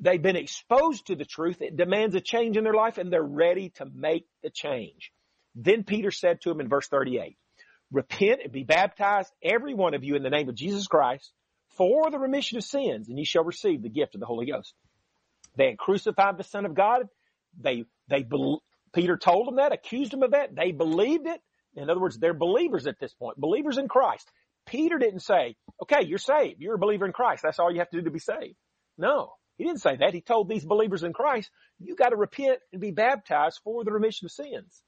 They've 0.01 0.21
been 0.21 0.37
exposed 0.37 1.07
to 1.07 1.15
the 1.15 1.25
truth. 1.25 1.61
It 1.61 1.77
demands 1.77 2.15
a 2.15 2.21
change 2.21 2.57
in 2.57 2.65
their 2.65 2.75
life 2.75 2.99
and 2.99 3.13
they're 3.13 3.23
ready 3.23 3.71
to 3.77 3.87
make 3.95 4.27
the 4.43 4.51
change. 4.51 5.13
Then 5.55 5.85
Peter 5.85 6.11
said 6.11 6.41
to 6.41 6.51
him 6.51 6.61
in 6.61 6.69
verse 6.69 6.89
38, 6.89 7.37
repent 7.93 8.41
and 8.43 8.53
be 8.53 8.65
baptized, 8.65 9.33
every 9.43 9.75
one 9.75 9.95
of 9.95 10.03
you 10.03 10.17
in 10.17 10.23
the 10.23 10.31
name 10.31 10.49
of 10.49 10.57
Jesus 10.57 10.87
Christ 10.87 11.33
for 11.77 12.11
the 12.11 12.19
remission 12.19 12.59
of 12.59 12.65
sins 12.65 13.09
and 13.09 13.19
ye 13.19 13.25
shall 13.25 13.45
receive 13.45 13.83
the 13.83 13.89
gift 13.89 14.15
of 14.15 14.21
the 14.21 14.27
Holy 14.27 14.47
Ghost. 14.47 14.75
They 15.57 15.67
had 15.67 15.79
crucified 15.79 16.39
the 16.39 16.45
Son 16.45 16.67
of 16.67 16.75
God. 16.75 17.07
They, 17.61 17.85
they, 18.09 18.27
Peter 18.93 19.17
told 19.17 19.47
them 19.47 19.57
that, 19.57 19.73
accused 19.73 20.13
them 20.13 20.23
of 20.23 20.33
that. 20.33 20.57
They 20.57 20.73
believed 20.73 21.27
it. 21.27 21.41
In 21.77 21.91
other 21.91 22.01
words, 22.01 22.19
they're 22.19 22.35
believers 22.35 22.87
at 22.87 22.99
this 22.99 23.13
point, 23.13 23.39
believers 23.39 23.79
in 23.79 23.89
Christ. 23.89 24.31
Peter 24.67 24.99
didn't 24.99 25.21
say, 25.21 25.57
okay, 25.83 26.07
you're 26.07 26.19
saved. 26.19 26.61
You're 26.61 26.77
a 26.77 26.79
believer 26.79 27.05
in 27.05 27.13
Christ. 27.13 27.43
That's 27.43 27.59
all 27.59 27.71
you 27.71 27.81
have 27.81 27.91
to 27.91 27.99
do 27.99 28.05
to 28.05 28.11
be 28.11 28.19
saved. 28.19 28.57
No, 28.97 29.33
he 29.59 29.65
didn't 29.65 29.83
say 29.83 29.97
that. 29.97 30.15
He 30.15 30.21
told 30.21 30.49
these 30.49 30.65
believers 30.65 31.03
in 31.03 31.13
Christ, 31.13 31.51
you 31.79 31.97
got 31.97 32.11
to 32.11 32.17
repent 32.17 32.61
and 32.73 32.81
be 32.81 32.91
baptized 32.91 33.61
for 33.65 33.85
the 33.85 33.93
remission 33.93 34.27
of 34.27 34.33
sins. 34.33 34.83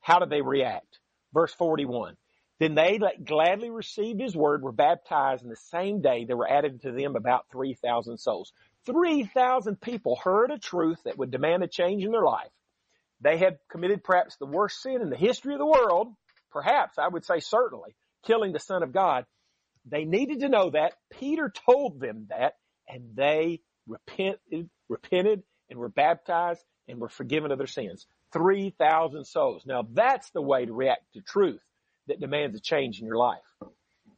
How 0.00 0.18
did 0.18 0.30
they 0.30 0.42
react? 0.42 0.98
Verse 1.32 1.54
41. 1.54 2.16
Then 2.60 2.74
they 2.74 2.98
that 2.98 3.24
gladly 3.24 3.70
received 3.70 4.20
his 4.20 4.36
word 4.36 4.62
were 4.62 4.72
baptized 4.72 5.42
in 5.42 5.48
the 5.48 5.56
same 5.56 6.00
day 6.00 6.24
there 6.24 6.36
were 6.36 6.50
added 6.50 6.82
to 6.82 6.92
them 6.92 7.16
about 7.16 7.46
3,000 7.50 8.18
souls. 8.18 8.52
3,000 8.86 9.80
people 9.80 10.16
heard 10.16 10.50
a 10.50 10.58
truth 10.58 11.02
that 11.04 11.18
would 11.18 11.30
demand 11.30 11.64
a 11.64 11.68
change 11.68 12.04
in 12.04 12.12
their 12.12 12.24
life. 12.24 12.50
They 13.24 13.38
had 13.38 13.58
committed 13.70 14.04
perhaps 14.04 14.36
the 14.36 14.44
worst 14.44 14.82
sin 14.82 15.00
in 15.00 15.08
the 15.08 15.16
history 15.16 15.54
of 15.54 15.58
the 15.58 15.66
world. 15.66 16.08
Perhaps, 16.52 16.98
I 16.98 17.08
would 17.08 17.24
say 17.24 17.40
certainly, 17.40 17.96
killing 18.26 18.52
the 18.52 18.60
son 18.60 18.82
of 18.82 18.92
God. 18.92 19.24
They 19.86 20.04
needed 20.04 20.40
to 20.40 20.50
know 20.50 20.68
that. 20.70 20.92
Peter 21.18 21.50
told 21.66 22.00
them 22.00 22.26
that 22.28 22.52
and 22.86 23.16
they 23.16 23.62
repented, 23.88 24.68
repented 24.90 25.42
and 25.70 25.78
were 25.78 25.88
baptized 25.88 26.62
and 26.86 27.00
were 27.00 27.08
forgiven 27.08 27.50
of 27.50 27.56
their 27.56 27.66
sins. 27.66 28.06
3,000 28.34 29.24
souls. 29.24 29.64
Now 29.64 29.86
that's 29.90 30.28
the 30.30 30.42
way 30.42 30.66
to 30.66 30.74
react 30.74 31.14
to 31.14 31.22
truth 31.22 31.62
that 32.08 32.20
demands 32.20 32.58
a 32.58 32.60
change 32.60 33.00
in 33.00 33.06
your 33.06 33.16
life. 33.16 33.40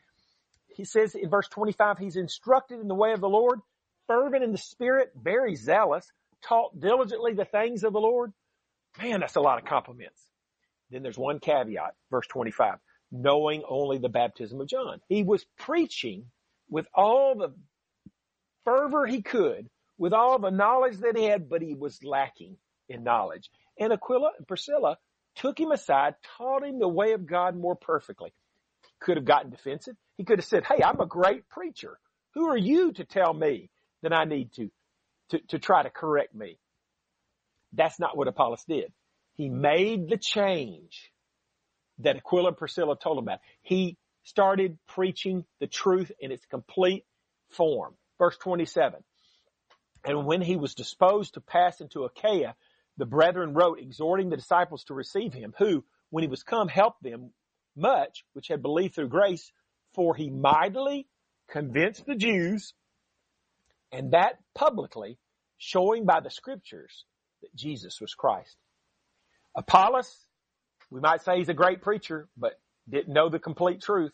He 0.76 0.84
says 0.84 1.14
in 1.14 1.30
verse 1.30 1.48
25, 1.48 1.98
he's 1.98 2.16
instructed 2.16 2.80
in 2.80 2.88
the 2.88 2.94
way 2.94 3.12
of 3.12 3.20
the 3.20 3.28
Lord, 3.28 3.60
fervent 4.06 4.44
in 4.44 4.52
the 4.52 4.58
spirit, 4.58 5.12
very 5.16 5.54
zealous, 5.54 6.10
taught 6.42 6.78
diligently 6.78 7.32
the 7.32 7.44
things 7.44 7.84
of 7.84 7.92
the 7.92 8.00
Lord. 8.00 8.32
Man, 9.00 9.20
that's 9.20 9.36
a 9.36 9.40
lot 9.40 9.58
of 9.58 9.64
compliments. 9.64 10.20
Then 10.90 11.02
there's 11.02 11.18
one 11.18 11.38
caveat, 11.38 11.94
verse 12.10 12.26
25, 12.26 12.74
knowing 13.10 13.62
only 13.66 13.98
the 13.98 14.08
baptism 14.08 14.60
of 14.60 14.68
John. 14.68 15.00
He 15.08 15.22
was 15.22 15.44
preaching 15.58 16.26
with 16.68 16.86
all 16.94 17.34
the 17.34 17.54
fervor 18.64 19.06
he 19.06 19.22
could, 19.22 19.68
with 19.98 20.12
all 20.12 20.38
the 20.38 20.50
knowledge 20.50 20.98
that 20.98 21.16
he 21.16 21.24
had, 21.24 21.48
but 21.48 21.62
he 21.62 21.74
was 21.74 22.02
lacking 22.02 22.56
in 22.88 23.04
knowledge. 23.04 23.50
And 23.78 23.92
Aquila 23.92 24.32
and 24.38 24.46
Priscilla 24.46 24.98
took 25.36 25.58
him 25.58 25.72
aside, 25.72 26.14
taught 26.38 26.64
him 26.64 26.78
the 26.78 26.88
way 26.88 27.12
of 27.12 27.26
God 27.26 27.56
more 27.56 27.76
perfectly. 27.76 28.32
Could 29.00 29.16
have 29.16 29.26
gotten 29.26 29.50
defensive. 29.50 29.96
He 30.16 30.24
could 30.24 30.38
have 30.38 30.46
said, 30.46 30.64
Hey, 30.64 30.82
I'm 30.82 31.00
a 31.00 31.06
great 31.06 31.48
preacher. 31.48 31.98
Who 32.34 32.48
are 32.48 32.56
you 32.56 32.92
to 32.92 33.04
tell 33.04 33.34
me 33.34 33.70
that 34.02 34.12
I 34.12 34.24
need 34.24 34.52
to 34.54 34.70
to, 35.30 35.40
to 35.48 35.58
try 35.58 35.82
to 35.82 35.90
correct 35.90 36.34
me. 36.34 36.58
That's 37.72 37.98
not 37.98 38.16
what 38.16 38.28
Apollos 38.28 38.64
did. 38.68 38.92
He 39.34 39.48
made 39.48 40.08
the 40.08 40.16
change 40.16 41.10
that 41.98 42.16
Aquila 42.16 42.48
and 42.48 42.56
Priscilla 42.56 42.96
told 42.96 43.18
him 43.18 43.24
about. 43.24 43.40
He 43.62 43.96
started 44.24 44.78
preaching 44.88 45.44
the 45.60 45.66
truth 45.66 46.10
in 46.18 46.32
its 46.32 46.44
complete 46.46 47.04
form. 47.50 47.94
Verse 48.18 48.36
27. 48.38 49.02
And 50.04 50.26
when 50.26 50.42
he 50.42 50.56
was 50.56 50.74
disposed 50.74 51.34
to 51.34 51.40
pass 51.40 51.80
into 51.80 52.04
Achaia, 52.04 52.54
the 52.96 53.06
brethren 53.06 53.54
wrote, 53.54 53.78
exhorting 53.80 54.28
the 54.28 54.36
disciples 54.36 54.84
to 54.84 54.94
receive 54.94 55.32
him, 55.32 55.54
who, 55.58 55.84
when 56.10 56.22
he 56.22 56.28
was 56.28 56.42
come, 56.42 56.68
helped 56.68 57.02
them 57.02 57.30
much, 57.76 58.24
which 58.34 58.48
had 58.48 58.62
believed 58.62 58.94
through 58.94 59.08
grace, 59.08 59.50
for 59.94 60.14
he 60.14 60.30
mightily 60.30 61.06
convinced 61.48 62.04
the 62.06 62.14
Jews 62.14 62.74
and 63.94 64.10
that 64.12 64.38
publicly, 64.56 65.18
showing 65.56 66.04
by 66.04 66.18
the 66.18 66.30
scriptures 66.30 67.04
that 67.42 67.54
Jesus 67.54 68.00
was 68.00 68.12
Christ. 68.12 68.56
Apollos, 69.56 70.12
we 70.90 71.00
might 71.00 71.22
say 71.22 71.38
he's 71.38 71.48
a 71.48 71.54
great 71.54 71.80
preacher, 71.80 72.28
but 72.36 72.58
didn't 72.88 73.12
know 73.12 73.28
the 73.28 73.38
complete 73.38 73.80
truth. 73.82 74.12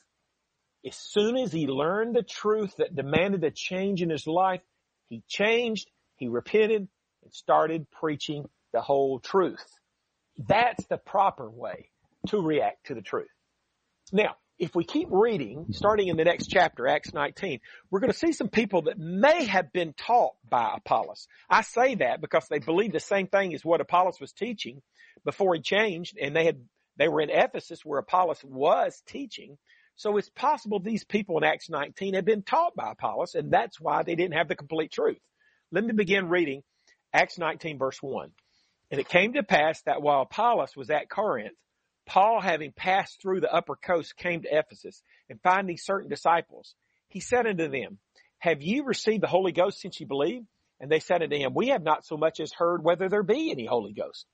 As 0.87 0.97
soon 0.97 1.37
as 1.37 1.53
he 1.53 1.67
learned 1.67 2.17
the 2.17 2.23
truth 2.23 2.75
that 2.79 2.97
demanded 2.97 3.45
a 3.45 3.51
change 3.51 4.03
in 4.03 4.11
his 4.11 4.27
life, 4.27 4.63
he 5.09 5.23
changed, 5.29 5.91
he 6.17 6.29
repented, 6.29 6.89
and 7.23 7.35
started 7.35 7.91
preaching 7.91 8.49
the 8.73 8.81
whole 8.81 9.21
truth. 9.21 9.65
That's 10.39 10.85
the 10.87 10.97
proper 10.97 11.51
way 11.51 11.91
to 12.29 12.41
react 12.41 12.87
to 12.87 12.95
the 12.95 13.03
truth. 13.03 13.29
Now, 14.13 14.37
if 14.59 14.75
we 14.75 14.85
keep 14.85 15.09
reading, 15.11 15.67
starting 15.71 16.09
in 16.09 16.17
the 16.17 16.25
next 16.25 16.49
chapter, 16.49 16.87
Acts 16.87 17.15
19, 17.15 17.61
we're 17.91 18.01
going 18.01 18.13
to 18.13 18.19
see 18.19 18.33
some 18.33 18.49
people 18.49 18.83
that 18.83 18.99
may 18.99 19.47
have 19.47 19.73
been 19.73 19.95
taught 19.95 20.35
by 20.49 20.75
Apollos. 20.77 21.27
I 21.49 21.63
say 21.63 21.95
that 21.97 22.21
because 22.21 22.47
they 22.49 22.59
believed 22.59 22.95
the 22.95 23.01
same 23.01 23.27
thing 23.27 23.55
as 23.55 23.65
what 23.65 23.81
Apollos 23.81 24.21
was 24.21 24.33
teaching 24.33 24.83
before 25.25 25.55
he 25.55 25.63
changed, 25.63 26.19
and 26.21 26.37
they 26.37 26.45
had 26.45 26.61
they 27.01 27.09
were 27.09 27.21
in 27.21 27.31
Ephesus 27.31 27.85
where 27.85 27.99
Apollos 27.99 28.45
was 28.45 29.03
teaching. 29.07 29.57
So 29.97 30.17
it's 30.17 30.29
possible 30.31 30.81
these 30.81 31.05
people 31.05 31.39
in 31.39 31.45
Acts 31.45 31.71
19 31.71 32.15
had 32.15 32.25
been 32.25 32.43
taught 32.43 32.77
by 32.77 32.93
Apollos, 32.93 33.35
and 33.35 33.51
that's 33.51 33.81
why 33.81 34.03
they 34.03 34.15
didn't 34.15 34.37
have 34.37 34.49
the 34.49 34.57
complete 34.57 34.93
truth. 34.93 35.21
Let 35.73 35.85
me 35.85 35.93
begin 35.93 36.29
reading 36.29 36.63
Acts 37.13 37.39
19 37.39 37.79
verse 37.79 38.03
1. 38.03 38.31
And 38.91 39.01
it 39.01 39.09
came 39.09 39.35
to 39.35 39.43
pass 39.43 39.81
that 39.83 40.03
while 40.03 40.23
Apollos 40.23 40.77
was 40.77 40.91
at 40.91 41.09
Corinth, 41.09 41.57
Paul, 42.07 42.41
having 42.41 42.73
passed 42.73 43.23
through 43.23 43.41
the 43.41 43.53
upper 43.53 43.77
coast, 43.77 44.17
came 44.17 44.43
to 44.43 44.49
Ephesus 44.51 45.01
and 45.29 45.41
finding 45.43 45.77
certain 45.77 46.11
disciples, 46.11 46.75
he 47.09 47.21
said 47.21 47.47
unto 47.47 47.69
them, 47.69 47.99
have 48.41 48.63
you 48.63 48.85
received 48.85 49.23
the 49.23 49.29
Holy 49.29 49.53
Ghost 49.53 49.81
since 49.81 50.01
you 50.01 50.07
believe? 50.07 50.43
And 50.81 50.91
they 50.91 51.01
said 51.01 51.23
unto 51.23 51.37
him, 51.37 51.53
we 51.55 51.69
have 51.69 51.83
not 51.83 52.05
so 52.05 52.17
much 52.17 52.41
as 52.41 52.53
heard 52.53 52.83
whether 52.83 53.09
there 53.09 53.23
be 53.23 53.51
any 53.51 53.67
Holy 53.67 53.93
Ghost. 53.93 54.27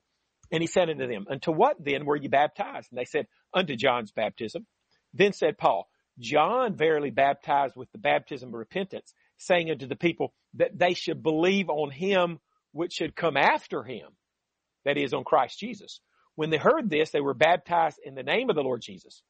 And 0.53 0.63
he 0.63 0.67
said 0.67 0.89
unto 0.89 1.07
them, 1.07 1.27
unto 1.31 1.51
what 1.53 1.77
then 1.85 2.05
were 2.05 2.17
ye 2.17 2.29
baptized? 2.29 2.89
And 2.91 2.99
they 2.99 3.05
said, 3.05 3.27
unto 3.53 3.75
John's 3.77 4.13
baptism. 4.13 4.67
Then 5.13 5.33
said 5.33 5.59
Paul, 5.59 5.89
John 6.19 6.77
verily 6.77 7.11
baptized 7.11 7.75
with 7.77 7.91
the 7.93 7.99
baptism 7.99 8.51
of 8.51 8.55
repentance, 8.55 9.13
saying 9.39 9.71
unto 9.71 9.87
the 9.87 9.97
people 9.97 10.33
that 10.55 10.79
they 10.79 10.95
should 10.95 11.23
believe 11.23 11.69
on 11.69 11.91
him 11.91 12.39
which 12.73 12.93
should 12.93 13.17
come 13.17 13.37
after 13.37 13.83
him, 13.83 14.09
that 14.85 14.99
is 14.99 15.13
on 15.13 15.25
Christ 15.25 15.59
Jesus. 15.59 16.01
When 16.35 16.51
they 16.51 16.59
heard 16.59 16.91
this, 16.91 17.11
they 17.11 17.21
were 17.21 17.35
baptized 17.35 17.99
in 18.05 18.15
the 18.15 18.23
name 18.23 18.51
of 18.51 18.57
the 18.57 18.63
Lord 18.63 18.83
Jesus. 18.83 19.23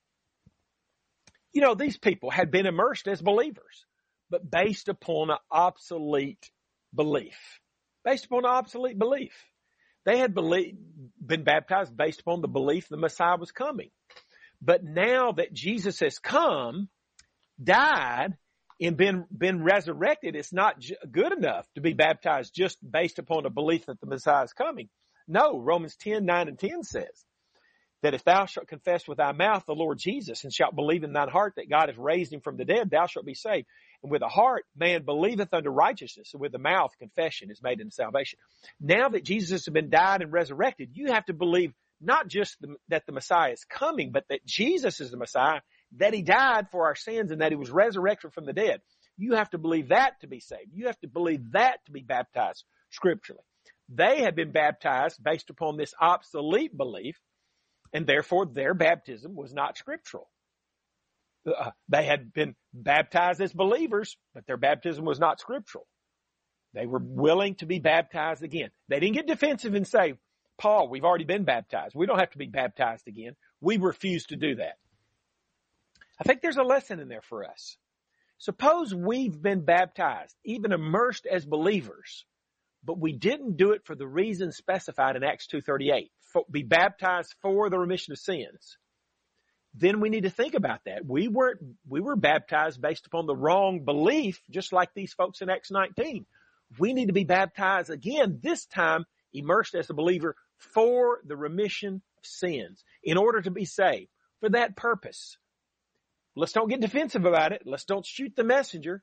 You 1.52 1.62
know, 1.62 1.74
these 1.74 1.96
people 1.96 2.30
had 2.30 2.50
been 2.50 2.66
immersed 2.66 3.08
as 3.08 3.22
believers, 3.22 3.86
but 4.28 4.50
based 4.50 4.88
upon 4.88 5.30
an 5.30 5.38
obsolete 5.50 6.50
belief. 6.94 7.38
based 8.04 8.26
upon 8.26 8.44
an 8.44 8.50
obsolete 8.50 8.98
belief. 8.98 9.32
They 10.06 10.18
had 10.18 10.34
believe, 10.34 10.76
been 11.20 11.42
baptized 11.42 11.94
based 11.94 12.20
upon 12.20 12.40
the 12.40 12.48
belief 12.48 12.88
the 12.88 12.96
Messiah 12.96 13.36
was 13.36 13.50
coming. 13.50 13.90
But 14.62 14.84
now 14.84 15.32
that 15.32 15.52
Jesus 15.52 16.00
has 16.00 16.18
come, 16.18 16.88
died, 17.62 18.38
and 18.80 18.96
been, 18.96 19.24
been 19.36 19.62
resurrected, 19.62 20.36
it's 20.36 20.52
not 20.52 20.76
good 21.10 21.32
enough 21.32 21.66
to 21.74 21.80
be 21.80 21.92
baptized 21.92 22.54
just 22.54 22.78
based 22.88 23.18
upon 23.18 23.46
a 23.46 23.50
belief 23.50 23.86
that 23.86 24.00
the 24.00 24.06
Messiah 24.06 24.44
is 24.44 24.52
coming. 24.52 24.88
No, 25.26 25.58
Romans 25.58 25.96
10, 25.96 26.24
9 26.24 26.48
and 26.48 26.58
10 26.58 26.84
says 26.84 27.24
that 28.02 28.14
if 28.14 28.22
thou 28.22 28.46
shalt 28.46 28.68
confess 28.68 29.08
with 29.08 29.18
thy 29.18 29.32
mouth 29.32 29.64
the 29.66 29.74
Lord 29.74 29.98
Jesus 29.98 30.44
and 30.44 30.52
shalt 30.52 30.76
believe 30.76 31.02
in 31.02 31.12
thine 31.12 31.28
heart 31.28 31.54
that 31.56 31.68
God 31.68 31.88
has 31.88 31.98
raised 31.98 32.32
him 32.32 32.40
from 32.40 32.56
the 32.56 32.64
dead, 32.64 32.90
thou 32.90 33.06
shalt 33.06 33.26
be 33.26 33.34
saved. 33.34 33.66
And 34.02 34.12
with 34.12 34.20
the 34.20 34.28
heart, 34.28 34.64
man 34.76 35.04
believeth 35.04 35.52
unto 35.52 35.70
righteousness, 35.70 36.30
and 36.32 36.40
with 36.40 36.52
the 36.52 36.58
mouth, 36.58 36.92
confession 36.98 37.50
is 37.50 37.62
made 37.62 37.80
unto 37.80 37.90
salvation. 37.90 38.38
Now 38.80 39.08
that 39.08 39.24
Jesus 39.24 39.66
has 39.66 39.72
been 39.72 39.90
died 39.90 40.22
and 40.22 40.32
resurrected, 40.32 40.90
you 40.94 41.12
have 41.12 41.24
to 41.26 41.32
believe 41.32 41.72
not 42.00 42.28
just 42.28 42.60
the, 42.60 42.76
that 42.88 43.06
the 43.06 43.12
Messiah 43.12 43.52
is 43.52 43.64
coming, 43.64 44.12
but 44.12 44.24
that 44.28 44.44
Jesus 44.44 45.00
is 45.00 45.10
the 45.10 45.16
Messiah, 45.16 45.60
that 45.96 46.12
he 46.12 46.22
died 46.22 46.68
for 46.70 46.86
our 46.86 46.94
sins, 46.94 47.30
and 47.30 47.40
that 47.40 47.52
he 47.52 47.56
was 47.56 47.70
resurrected 47.70 48.32
from 48.32 48.44
the 48.44 48.52
dead. 48.52 48.80
You 49.16 49.34
have 49.34 49.50
to 49.50 49.58
believe 49.58 49.88
that 49.88 50.20
to 50.20 50.26
be 50.26 50.40
saved. 50.40 50.70
You 50.74 50.86
have 50.86 51.00
to 51.00 51.08
believe 51.08 51.52
that 51.52 51.78
to 51.86 51.92
be 51.92 52.02
baptized 52.02 52.64
scripturally. 52.90 53.42
They 53.88 54.20
had 54.20 54.34
been 54.34 54.52
baptized 54.52 55.22
based 55.22 55.48
upon 55.48 55.76
this 55.76 55.94
obsolete 56.00 56.76
belief, 56.76 57.18
and 57.92 58.06
therefore 58.06 58.46
their 58.46 58.74
baptism 58.74 59.34
was 59.34 59.54
not 59.54 59.78
scriptural. 59.78 60.28
Uh, 61.46 61.70
they 61.88 62.04
had 62.04 62.32
been 62.32 62.54
baptized 62.72 63.40
as 63.40 63.52
believers, 63.52 64.16
but 64.34 64.46
their 64.46 64.56
baptism 64.56 65.04
was 65.04 65.20
not 65.20 65.40
scriptural. 65.40 65.86
They 66.74 66.86
were 66.86 67.00
willing 67.02 67.54
to 67.56 67.66
be 67.66 67.78
baptized 67.78 68.42
again. 68.42 68.70
They 68.88 69.00
didn't 69.00 69.14
get 69.14 69.26
defensive 69.26 69.74
and 69.74 69.86
say, 69.86 70.14
Paul, 70.58 70.88
we've 70.88 71.04
already 71.04 71.24
been 71.24 71.44
baptized. 71.44 71.94
We 71.94 72.06
don't 72.06 72.18
have 72.18 72.30
to 72.32 72.38
be 72.38 72.46
baptized 72.46 73.08
again. 73.08 73.36
We 73.60 73.76
refuse 73.76 74.26
to 74.26 74.36
do 74.36 74.56
that. 74.56 74.76
I 76.18 76.24
think 76.24 76.40
there's 76.40 76.56
a 76.56 76.62
lesson 76.62 77.00
in 77.00 77.08
there 77.08 77.22
for 77.22 77.44
us. 77.44 77.76
Suppose 78.38 78.94
we've 78.94 79.40
been 79.40 79.64
baptized, 79.64 80.34
even 80.44 80.72
immersed 80.72 81.26
as 81.26 81.46
believers, 81.46 82.24
but 82.84 82.98
we 82.98 83.12
didn't 83.12 83.56
do 83.56 83.72
it 83.72 83.84
for 83.84 83.94
the 83.94 84.06
reason 84.06 84.52
specified 84.52 85.16
in 85.16 85.24
Acts 85.24 85.46
2.38, 85.52 86.10
be 86.50 86.62
baptized 86.62 87.34
for 87.40 87.70
the 87.70 87.78
remission 87.78 88.12
of 88.12 88.18
sins. 88.18 88.76
Then 89.78 90.00
we 90.00 90.08
need 90.08 90.22
to 90.22 90.30
think 90.30 90.54
about 90.54 90.80
that. 90.86 91.04
We 91.04 91.28
weren't, 91.28 91.60
we 91.86 92.00
were 92.00 92.16
baptized 92.16 92.80
based 92.80 93.06
upon 93.06 93.26
the 93.26 93.36
wrong 93.36 93.84
belief, 93.84 94.40
just 94.50 94.72
like 94.72 94.94
these 94.94 95.12
folks 95.12 95.42
in 95.42 95.50
Acts 95.50 95.70
19. 95.70 96.24
We 96.78 96.94
need 96.94 97.06
to 97.06 97.12
be 97.12 97.24
baptized 97.24 97.90
again, 97.90 98.40
this 98.42 98.64
time 98.66 99.04
immersed 99.34 99.74
as 99.74 99.90
a 99.90 99.94
believer 99.94 100.34
for 100.56 101.20
the 101.26 101.36
remission 101.36 101.96
of 102.18 102.26
sins 102.26 102.82
in 103.04 103.18
order 103.18 103.42
to 103.42 103.50
be 103.50 103.66
saved 103.66 104.08
for 104.40 104.48
that 104.50 104.76
purpose. 104.76 105.36
Let's 106.34 106.52
don't 106.52 106.68
get 106.68 106.80
defensive 106.80 107.26
about 107.26 107.52
it. 107.52 107.62
Let's 107.66 107.84
don't 107.84 108.04
shoot 108.04 108.34
the 108.34 108.44
messenger. 108.44 109.02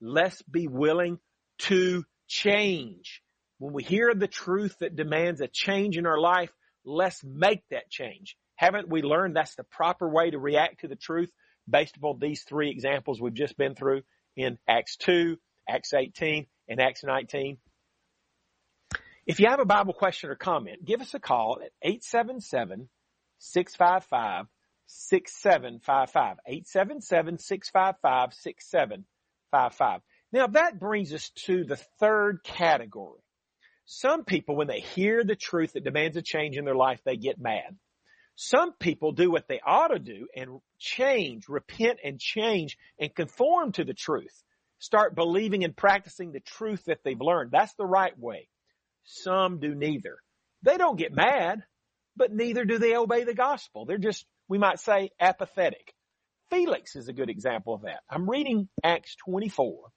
Let's 0.00 0.40
be 0.42 0.66
willing 0.66 1.18
to 1.58 2.04
change. 2.26 3.22
When 3.58 3.72
we 3.72 3.82
hear 3.82 4.14
the 4.14 4.28
truth 4.28 4.76
that 4.80 4.96
demands 4.96 5.40
a 5.40 5.48
change 5.48 5.96
in 5.96 6.06
our 6.06 6.18
life, 6.18 6.50
let's 6.84 7.22
make 7.22 7.62
that 7.70 7.90
change. 7.90 8.36
Haven't 8.56 8.88
we 8.88 9.02
learned 9.02 9.36
that's 9.36 9.54
the 9.54 9.64
proper 9.64 10.08
way 10.08 10.30
to 10.30 10.38
react 10.38 10.80
to 10.80 10.88
the 10.88 10.96
truth 10.96 11.30
based 11.68 11.96
upon 11.96 12.18
these 12.18 12.42
three 12.42 12.70
examples 12.70 13.20
we've 13.20 13.34
just 13.34 13.56
been 13.56 13.74
through 13.74 14.02
in 14.36 14.58
Acts 14.68 14.96
2, 14.96 15.36
Acts 15.68 15.94
18, 15.94 16.46
and 16.68 16.80
Acts 16.80 17.04
19? 17.04 17.58
If 19.26 19.40
you 19.40 19.48
have 19.48 19.60
a 19.60 19.64
Bible 19.64 19.92
question 19.92 20.30
or 20.30 20.36
comment, 20.36 20.84
give 20.84 21.00
us 21.00 21.12
a 21.14 21.18
call 21.18 21.58
at 21.62 21.72
877 21.82 22.88
655 23.38 24.46
6755. 24.86 26.36
877 26.46 27.38
655 27.38 28.34
6755. 28.34 30.00
Now 30.32 30.46
that 30.48 30.78
brings 30.78 31.12
us 31.12 31.30
to 31.46 31.64
the 31.64 31.76
third 31.98 32.42
category. 32.44 33.20
Some 33.86 34.24
people, 34.24 34.56
when 34.56 34.66
they 34.66 34.80
hear 34.80 35.22
the 35.22 35.36
truth 35.36 35.74
that 35.74 35.84
demands 35.84 36.16
a 36.16 36.22
change 36.22 36.56
in 36.56 36.64
their 36.64 36.74
life, 36.74 37.00
they 37.04 37.16
get 37.16 37.40
mad. 37.40 37.76
Some 38.36 38.74
people 38.74 39.12
do 39.12 39.30
what 39.30 39.48
they 39.48 39.60
ought 39.66 39.88
to 39.88 39.98
do 39.98 40.28
and 40.36 40.60
change, 40.78 41.48
repent 41.48 41.98
and 42.04 42.20
change 42.20 42.76
and 43.00 43.14
conform 43.14 43.72
to 43.72 43.84
the 43.84 43.94
truth. 43.94 44.42
Start 44.78 45.14
believing 45.14 45.64
and 45.64 45.74
practicing 45.74 46.32
the 46.32 46.40
truth 46.40 46.84
that 46.86 46.98
they've 47.02 47.20
learned. 47.20 47.50
That's 47.50 47.74
the 47.74 47.86
right 47.86 48.16
way. 48.18 48.48
Some 49.04 49.58
do 49.58 49.74
neither. 49.74 50.18
They 50.62 50.76
don't 50.76 50.98
get 50.98 51.14
mad, 51.14 51.62
but 52.14 52.32
neither 52.32 52.66
do 52.66 52.78
they 52.78 52.94
obey 52.94 53.24
the 53.24 53.34
gospel. 53.34 53.86
They're 53.86 53.96
just, 53.96 54.26
we 54.48 54.58
might 54.58 54.80
say, 54.80 55.10
apathetic. 55.18 55.94
Felix 56.50 56.94
is 56.94 57.08
a 57.08 57.14
good 57.14 57.30
example 57.30 57.74
of 57.74 57.82
that. 57.82 58.00
I'm 58.10 58.28
reading 58.28 58.68
Acts 58.84 59.16
24 59.24 59.88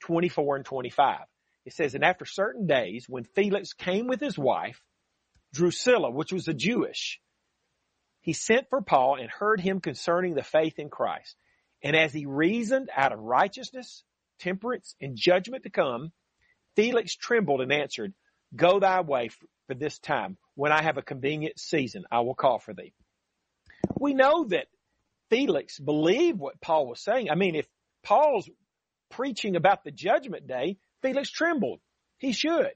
24 0.00 0.56
and 0.56 0.64
25. 0.64 1.18
It 1.66 1.72
says, 1.72 1.94
and 1.94 2.04
after 2.04 2.24
certain 2.24 2.66
days, 2.66 3.06
when 3.08 3.24
Felix 3.24 3.72
came 3.72 4.06
with 4.06 4.20
his 4.20 4.38
wife, 4.38 4.80
Drusilla, 5.54 6.10
which 6.10 6.32
was 6.32 6.48
a 6.48 6.54
Jewish, 6.54 7.20
he 8.24 8.32
sent 8.32 8.70
for 8.70 8.80
Paul 8.80 9.16
and 9.20 9.28
heard 9.28 9.60
him 9.60 9.80
concerning 9.80 10.34
the 10.34 10.42
faith 10.42 10.78
in 10.78 10.88
Christ. 10.88 11.36
And 11.82 11.94
as 11.94 12.10
he 12.10 12.24
reasoned 12.24 12.88
out 12.96 13.12
of 13.12 13.18
righteousness, 13.18 14.02
temperance, 14.38 14.94
and 14.98 15.14
judgment 15.14 15.64
to 15.64 15.70
come, 15.70 16.10
Felix 16.74 17.14
trembled 17.14 17.60
and 17.60 17.70
answered, 17.70 18.14
Go 18.56 18.80
thy 18.80 19.02
way 19.02 19.28
for 19.66 19.74
this 19.74 19.98
time. 19.98 20.38
When 20.54 20.72
I 20.72 20.80
have 20.80 20.96
a 20.96 21.02
convenient 21.02 21.58
season, 21.58 22.04
I 22.10 22.20
will 22.20 22.34
call 22.34 22.58
for 22.58 22.72
thee. 22.72 22.94
We 24.00 24.14
know 24.14 24.44
that 24.44 24.68
Felix 25.28 25.78
believed 25.78 26.38
what 26.38 26.62
Paul 26.62 26.86
was 26.86 27.00
saying. 27.00 27.28
I 27.30 27.34
mean, 27.34 27.54
if 27.54 27.68
Paul's 28.02 28.48
preaching 29.10 29.54
about 29.54 29.84
the 29.84 29.90
judgment 29.90 30.46
day, 30.46 30.78
Felix 31.02 31.30
trembled. 31.30 31.80
He 32.16 32.32
should. 32.32 32.72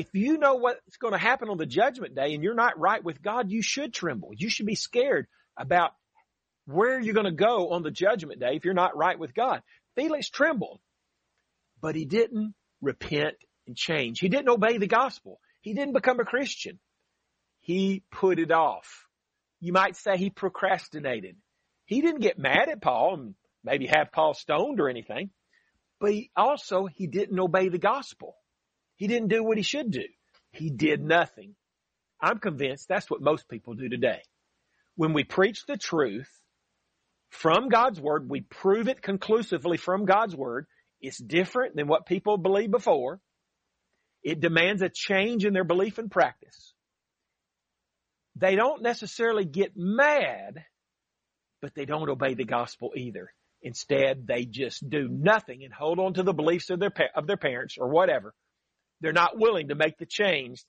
If 0.00 0.14
you 0.14 0.38
know 0.38 0.54
what's 0.54 0.96
going 0.96 1.12
to 1.12 1.18
happen 1.18 1.50
on 1.50 1.58
the 1.58 1.66
judgment 1.66 2.14
day 2.14 2.32
and 2.32 2.42
you're 2.42 2.54
not 2.54 2.78
right 2.80 3.04
with 3.04 3.20
God, 3.20 3.50
you 3.50 3.60
should 3.60 3.92
tremble. 3.92 4.30
You 4.34 4.48
should 4.48 4.64
be 4.64 4.74
scared 4.74 5.26
about 5.58 5.90
where 6.64 6.98
you're 6.98 7.12
going 7.12 7.26
to 7.26 7.32
go 7.32 7.72
on 7.72 7.82
the 7.82 7.90
judgment 7.90 8.40
day 8.40 8.52
if 8.54 8.64
you're 8.64 8.72
not 8.72 8.96
right 8.96 9.18
with 9.18 9.34
God. 9.34 9.62
Felix 9.96 10.30
trembled, 10.30 10.80
but 11.82 11.94
he 11.94 12.06
didn't 12.06 12.54
repent 12.80 13.34
and 13.66 13.76
change. 13.76 14.20
He 14.20 14.30
didn't 14.30 14.48
obey 14.48 14.78
the 14.78 14.86
gospel. 14.86 15.38
He 15.60 15.74
didn't 15.74 15.92
become 15.92 16.18
a 16.18 16.24
Christian. 16.24 16.78
He 17.60 18.02
put 18.10 18.38
it 18.38 18.52
off. 18.52 19.06
You 19.60 19.74
might 19.74 19.96
say 19.96 20.16
he 20.16 20.30
procrastinated. 20.30 21.36
He 21.84 22.00
didn't 22.00 22.22
get 22.22 22.38
mad 22.38 22.70
at 22.70 22.80
Paul 22.80 23.20
and 23.20 23.34
maybe 23.62 23.86
have 23.86 24.12
Paul 24.12 24.32
stoned 24.32 24.80
or 24.80 24.88
anything. 24.88 25.28
But 26.00 26.12
he 26.12 26.30
also, 26.34 26.86
he 26.86 27.06
didn't 27.06 27.38
obey 27.38 27.68
the 27.68 27.76
gospel. 27.76 28.36
He 29.00 29.06
didn't 29.06 29.28
do 29.28 29.42
what 29.42 29.56
he 29.56 29.62
should 29.62 29.90
do. 29.90 30.04
He 30.52 30.68
did 30.68 31.02
nothing. 31.02 31.54
I'm 32.20 32.38
convinced 32.38 32.86
that's 32.86 33.10
what 33.10 33.22
most 33.22 33.48
people 33.48 33.72
do 33.72 33.88
today. 33.88 34.20
When 34.94 35.14
we 35.14 35.24
preach 35.24 35.64
the 35.64 35.78
truth 35.78 36.28
from 37.30 37.70
God's 37.70 37.98
word, 37.98 38.28
we 38.28 38.42
prove 38.42 38.88
it 38.88 39.00
conclusively 39.00 39.78
from 39.78 40.04
God's 40.04 40.36
word. 40.36 40.66
It's 41.00 41.16
different 41.16 41.76
than 41.76 41.88
what 41.88 42.04
people 42.04 42.36
believed 42.36 42.72
before. 42.72 43.20
It 44.22 44.38
demands 44.38 44.82
a 44.82 44.90
change 44.90 45.46
in 45.46 45.54
their 45.54 45.64
belief 45.64 45.96
and 45.96 46.10
practice. 46.10 46.74
They 48.36 48.54
don't 48.54 48.82
necessarily 48.82 49.46
get 49.46 49.72
mad, 49.76 50.62
but 51.62 51.74
they 51.74 51.86
don't 51.86 52.10
obey 52.10 52.34
the 52.34 52.44
gospel 52.44 52.92
either. 52.94 53.32
Instead, 53.62 54.26
they 54.26 54.44
just 54.44 54.86
do 54.90 55.08
nothing 55.10 55.64
and 55.64 55.72
hold 55.72 55.98
on 55.98 56.12
to 56.14 56.22
the 56.22 56.34
beliefs 56.34 56.68
of 56.68 56.80
their, 56.80 56.92
of 57.16 57.26
their 57.26 57.38
parents 57.38 57.76
or 57.80 57.88
whatever. 57.88 58.34
They're 59.00 59.12
not 59.12 59.38
willing 59.38 59.68
to 59.68 59.74
make 59.74 59.98
the 59.98 60.06
change 60.06 60.64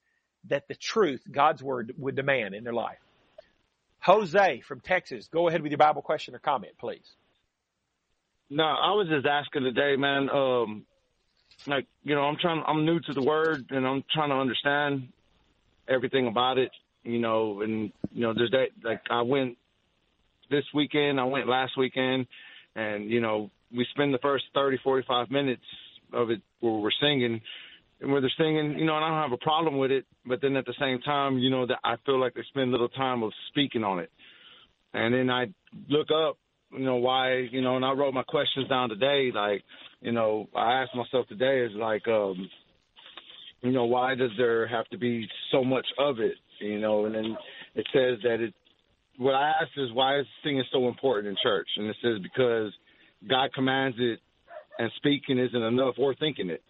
that 0.49 0.67
the 0.67 0.75
truth, 0.75 1.21
God's 1.29 1.61
word 1.61 1.93
would 1.97 2.15
demand 2.15 2.55
in 2.55 2.63
their 2.63 2.73
life. 2.73 2.97
Jose 3.99 4.61
from 4.67 4.79
Texas, 4.79 5.29
go 5.31 5.47
ahead 5.47 5.61
with 5.61 5.71
your 5.71 5.77
Bible 5.77 6.01
question 6.01 6.33
or 6.33 6.39
comment, 6.39 6.73
please. 6.79 7.05
No, 8.49 8.63
I 8.63 8.91
was 8.93 9.07
just 9.07 9.25
asking 9.25 9.63
today, 9.63 9.95
man. 9.95 10.29
Um, 10.29 10.85
like, 11.67 11.85
you 12.03 12.15
know, 12.15 12.21
I'm 12.21 12.37
trying, 12.41 12.63
I'm 12.65 12.85
new 12.85 12.99
to 12.99 13.13
the 13.13 13.21
word 13.21 13.67
and 13.69 13.85
I'm 13.85 14.03
trying 14.11 14.29
to 14.29 14.35
understand 14.35 15.09
everything 15.87 16.27
about 16.27 16.57
it, 16.57 16.71
you 17.03 17.19
know, 17.19 17.61
and, 17.61 17.91
you 18.11 18.21
know, 18.21 18.33
there's 18.33 18.51
that, 18.51 18.69
like, 18.83 19.01
I 19.09 19.21
went 19.21 19.57
this 20.49 20.65
weekend, 20.73 21.19
I 21.19 21.23
went 21.25 21.47
last 21.47 21.77
weekend, 21.77 22.27
and 22.75 23.09
you 23.09 23.21
know 23.21 23.49
we 23.75 23.85
spend 23.93 24.13
the 24.13 24.19
first 24.19 24.45
30 24.53 24.77
45 24.83 25.31
minutes 25.31 25.63
of 26.13 26.29
it 26.29 26.41
where 26.59 26.73
we're 26.73 26.91
singing 27.01 27.41
and 28.01 28.11
where 28.11 28.21
they're 28.21 28.31
singing 28.37 28.77
you 28.77 28.85
know 28.85 28.95
and 28.95 29.05
i 29.05 29.09
don't 29.09 29.21
have 29.21 29.31
a 29.31 29.43
problem 29.43 29.77
with 29.77 29.91
it 29.91 30.05
but 30.25 30.41
then 30.41 30.55
at 30.55 30.65
the 30.65 30.73
same 30.79 30.99
time 31.01 31.37
you 31.37 31.49
know 31.49 31.65
that 31.65 31.79
i 31.83 31.95
feel 32.05 32.19
like 32.19 32.33
they 32.33 32.43
spend 32.49 32.71
little 32.71 32.89
time 32.89 33.23
of 33.23 33.31
speaking 33.49 33.83
on 33.83 33.99
it 33.99 34.11
and 34.93 35.13
then 35.13 35.29
i 35.29 35.45
look 35.89 36.07
up 36.11 36.37
you 36.71 36.83
know 36.85 36.97
why 36.97 37.35
you 37.51 37.61
know 37.61 37.75
and 37.75 37.85
i 37.85 37.91
wrote 37.91 38.13
my 38.13 38.23
questions 38.23 38.67
down 38.67 38.89
today 38.89 39.31
like 39.33 39.63
you 40.01 40.11
know 40.11 40.47
i 40.55 40.81
asked 40.81 40.95
myself 40.95 41.27
today 41.27 41.61
is 41.61 41.71
like 41.75 42.07
um 42.07 42.49
you 43.61 43.71
know, 43.71 43.85
why 43.85 44.15
does 44.15 44.31
there 44.37 44.67
have 44.67 44.87
to 44.89 44.97
be 44.97 45.27
so 45.51 45.63
much 45.63 45.85
of 45.99 46.19
it? 46.19 46.35
You 46.59 46.79
know, 46.79 47.05
and 47.05 47.15
then 47.15 47.37
it 47.75 47.87
says 47.93 48.19
that 48.23 48.41
it. 48.41 48.53
What 49.17 49.35
I 49.35 49.51
asked 49.61 49.77
is 49.77 49.91
why 49.93 50.19
is 50.19 50.25
singing 50.43 50.63
so 50.71 50.87
important 50.87 51.27
in 51.27 51.35
church, 51.41 51.67
and 51.77 51.87
it 51.87 51.95
says 52.01 52.17
because 52.21 52.71
God 53.29 53.53
commands 53.53 53.97
it, 53.99 54.19
and 54.79 54.91
speaking 54.95 55.37
isn't 55.37 55.61
enough, 55.61 55.95
or 55.99 56.15
thinking 56.15 56.49
it. 56.49 56.63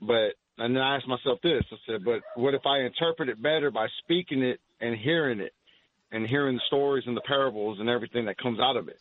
But 0.00 0.34
and 0.58 0.74
then 0.74 0.82
I 0.82 0.96
asked 0.96 1.08
myself 1.08 1.40
this: 1.42 1.64
I 1.70 1.76
said, 1.86 2.04
but 2.04 2.20
what 2.34 2.54
if 2.54 2.62
I 2.66 2.80
interpret 2.80 3.28
it 3.28 3.42
better 3.42 3.70
by 3.70 3.88
speaking 4.02 4.42
it 4.42 4.60
and 4.80 4.96
hearing 4.96 5.40
it, 5.40 5.52
and 6.10 6.26
hearing 6.26 6.56
the 6.56 6.62
stories 6.66 7.04
and 7.06 7.16
the 7.16 7.22
parables 7.22 7.78
and 7.80 7.88
everything 7.88 8.26
that 8.26 8.38
comes 8.38 8.58
out 8.60 8.76
of 8.76 8.88
it? 8.88 9.00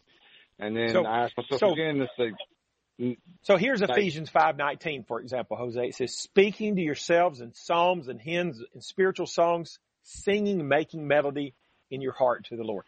And 0.60 0.76
then 0.76 0.92
so, 0.92 1.06
I 1.06 1.24
asked 1.26 1.38
myself 1.38 1.60
so, 1.60 1.74
again 1.74 1.98
to 1.98 2.08
say, 2.18 3.16
so 3.42 3.58
here's 3.58 3.82
Ephesians 3.82 4.30
5:19 4.30 5.08
for 5.08 5.20
example, 5.20 5.58
Jose. 5.58 5.88
It 5.88 5.96
says 5.96 6.14
speaking 6.18 6.76
to 6.76 6.82
yourselves 6.82 7.42
in 7.42 7.54
psalms 7.54 8.08
and 8.08 8.20
hymns 8.20 8.62
and 8.74 8.84
spiritual 8.84 9.28
songs, 9.28 9.80
singing 10.04 10.68
making 10.68 11.08
melody 11.08 11.54
in 11.90 12.02
your 12.02 12.14
heart 12.14 12.46
to 12.46 12.58
the 12.58 12.64
Lord. 12.64 12.86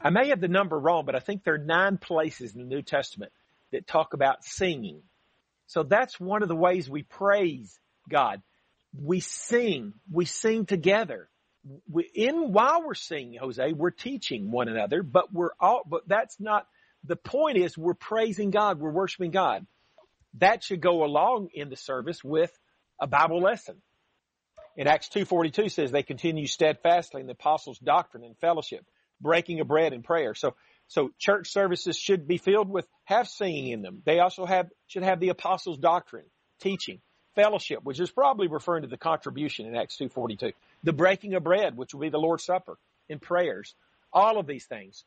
I 0.00 0.10
may 0.10 0.28
have 0.28 0.40
the 0.40 0.48
number 0.48 0.78
wrong, 0.78 1.04
but 1.04 1.14
I 1.14 1.20
think 1.20 1.44
there 1.44 1.54
are 1.54 1.58
nine 1.58 1.98
places 1.98 2.54
in 2.54 2.60
the 2.60 2.66
New 2.66 2.82
Testament 2.82 3.32
that 3.70 3.86
talk 3.86 4.12
about 4.12 4.44
singing. 4.44 5.02
So 5.66 5.82
that's 5.82 6.20
one 6.20 6.42
of 6.42 6.48
the 6.48 6.56
ways 6.56 6.90
we 6.90 7.02
praise 7.02 7.78
God. 8.08 8.42
We 8.96 9.20
sing, 9.20 9.94
we 10.10 10.24
sing 10.24 10.66
together. 10.66 11.28
We, 11.90 12.08
in 12.14 12.52
while 12.52 12.84
we're 12.84 12.94
singing, 12.94 13.38
Jose, 13.40 13.72
we're 13.72 13.90
teaching 13.90 14.50
one 14.50 14.68
another, 14.68 15.02
but 15.02 15.32
we're 15.32 15.50
all, 15.58 15.82
but 15.86 16.02
that's 16.06 16.38
not 16.38 16.66
the 17.04 17.16
point 17.16 17.58
is 17.58 17.76
we're 17.76 17.94
praising 17.94 18.50
God, 18.50 18.78
we're 18.78 18.90
worshiping 18.90 19.30
God. 19.30 19.66
That 20.38 20.64
should 20.64 20.80
go 20.80 21.04
along 21.04 21.48
in 21.54 21.70
the 21.70 21.76
service 21.76 22.22
with 22.24 22.50
a 23.00 23.06
Bible 23.06 23.40
lesson. 23.40 23.80
In 24.76 24.88
Acts 24.88 25.08
2.42 25.08 25.70
says 25.70 25.90
they 25.90 26.02
continue 26.02 26.46
steadfastly 26.46 27.20
in 27.20 27.26
the 27.26 27.34
apostles' 27.34 27.78
doctrine 27.78 28.24
and 28.24 28.36
fellowship, 28.38 28.84
breaking 29.20 29.60
of 29.60 29.68
bread 29.68 29.92
and 29.92 30.02
prayer. 30.02 30.34
So, 30.34 30.54
so 30.88 31.10
church 31.18 31.52
services 31.52 31.96
should 31.96 32.26
be 32.26 32.38
filled 32.38 32.68
with, 32.68 32.86
have 33.04 33.28
singing 33.28 33.68
in 33.68 33.82
them. 33.82 34.02
They 34.04 34.18
also 34.18 34.44
have, 34.44 34.68
should 34.88 35.04
have 35.04 35.20
the 35.20 35.28
apostles' 35.28 35.78
doctrine, 35.78 36.26
teaching, 36.60 37.00
fellowship, 37.34 37.80
which 37.82 38.00
is 38.00 38.10
probably 38.10 38.48
referring 38.48 38.82
to 38.82 38.88
the 38.88 38.96
contribution 38.96 39.66
in 39.66 39.76
Acts 39.76 39.96
2.42. 39.96 40.52
The 40.82 40.92
breaking 40.92 41.34
of 41.34 41.44
bread, 41.44 41.76
which 41.76 41.94
will 41.94 42.00
be 42.00 42.08
the 42.08 42.18
Lord's 42.18 42.44
Supper, 42.44 42.78
and 43.08 43.20
prayers. 43.20 43.74
All 44.12 44.38
of 44.38 44.46
these 44.46 44.64
things. 44.66 45.04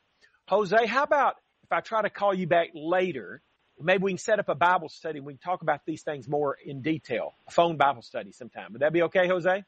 Jose, 0.48 0.86
how 0.86 1.04
about 1.04 1.36
if 1.64 1.72
I 1.72 1.82
try 1.82 2.02
to 2.02 2.10
call 2.10 2.34
you 2.34 2.48
back 2.48 2.70
later, 2.74 3.42
maybe 3.80 4.04
we 4.04 4.12
can 4.12 4.18
set 4.18 4.40
up 4.40 4.50
a 4.50 4.56
Bible 4.56 4.90
study. 4.90 5.20
and 5.20 5.26
We 5.26 5.34
can 5.34 5.40
talk 5.40 5.62
about 5.62 5.82
these 5.86 6.04
things 6.04 6.28
more 6.28 6.58
in 6.64 6.82
detail. 6.82 7.34
A 7.48 7.52
phone 7.52 7.78
Bible 7.78 8.02
study 8.02 8.32
sometime. 8.32 8.74
Would 8.74 8.82
that 8.82 8.94
be 8.94 9.04
okay, 9.04 9.28
Jose? 9.28 9.64